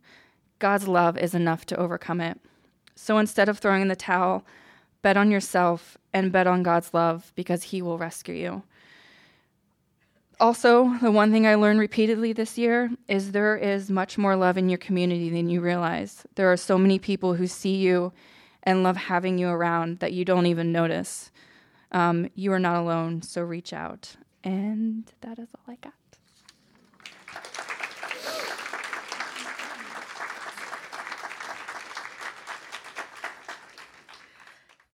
God's 0.65 0.89
love 0.89 1.19
is 1.19 1.35
enough 1.35 1.67
to 1.67 1.77
overcome 1.77 2.23
it. 2.23 2.41
So 2.95 3.19
instead 3.19 3.51
of 3.51 3.59
throwing 3.59 3.83
in 3.83 3.89
the 3.89 3.95
towel, 3.95 4.47
bet 5.03 5.15
on 5.15 5.31
yourself 5.31 5.99
and 6.15 6.33
bet 6.33 6.47
on 6.47 6.63
God's 6.63 6.95
love 6.95 7.33
because 7.35 7.65
He 7.65 7.83
will 7.83 7.99
rescue 7.99 8.35
you. 8.35 8.63
Also, 10.41 10.97
the 11.03 11.11
one 11.11 11.33
thing 11.33 11.47
I 11.47 11.57
learned 11.57 11.81
repeatedly 11.81 12.33
this 12.33 12.57
year 12.57 12.91
is 13.09 13.33
there 13.33 13.59
is 13.59 13.91
much 13.91 14.17
more 14.17 14.37
love 14.37 14.57
in 14.57 14.71
your 14.71 14.79
community 14.79 15.29
than 15.29 15.51
you 15.51 15.61
realize. 15.61 16.25
There 16.35 16.51
are 16.51 16.57
so 16.57 16.79
many 16.79 16.99
people 16.99 17.35
who 17.35 17.47
see 17.47 17.77
you 17.77 18.15
and 18.63 18.83
love 18.83 18.97
having 18.97 19.37
you 19.37 19.49
around 19.49 19.99
that 19.99 20.15
you 20.15 20.25
don't 20.25 20.47
even 20.47 20.73
notice. 20.73 21.31
Um, 21.93 22.31
you 22.35 22.51
are 22.55 22.59
not 22.59 22.81
alone, 22.81 23.21
so 23.21 23.43
reach 23.43 23.75
out. 23.75 24.17
And 24.43 25.13
that 25.21 25.39
is 25.39 25.49
all 25.55 25.75
I 25.75 25.77
got. 25.77 25.93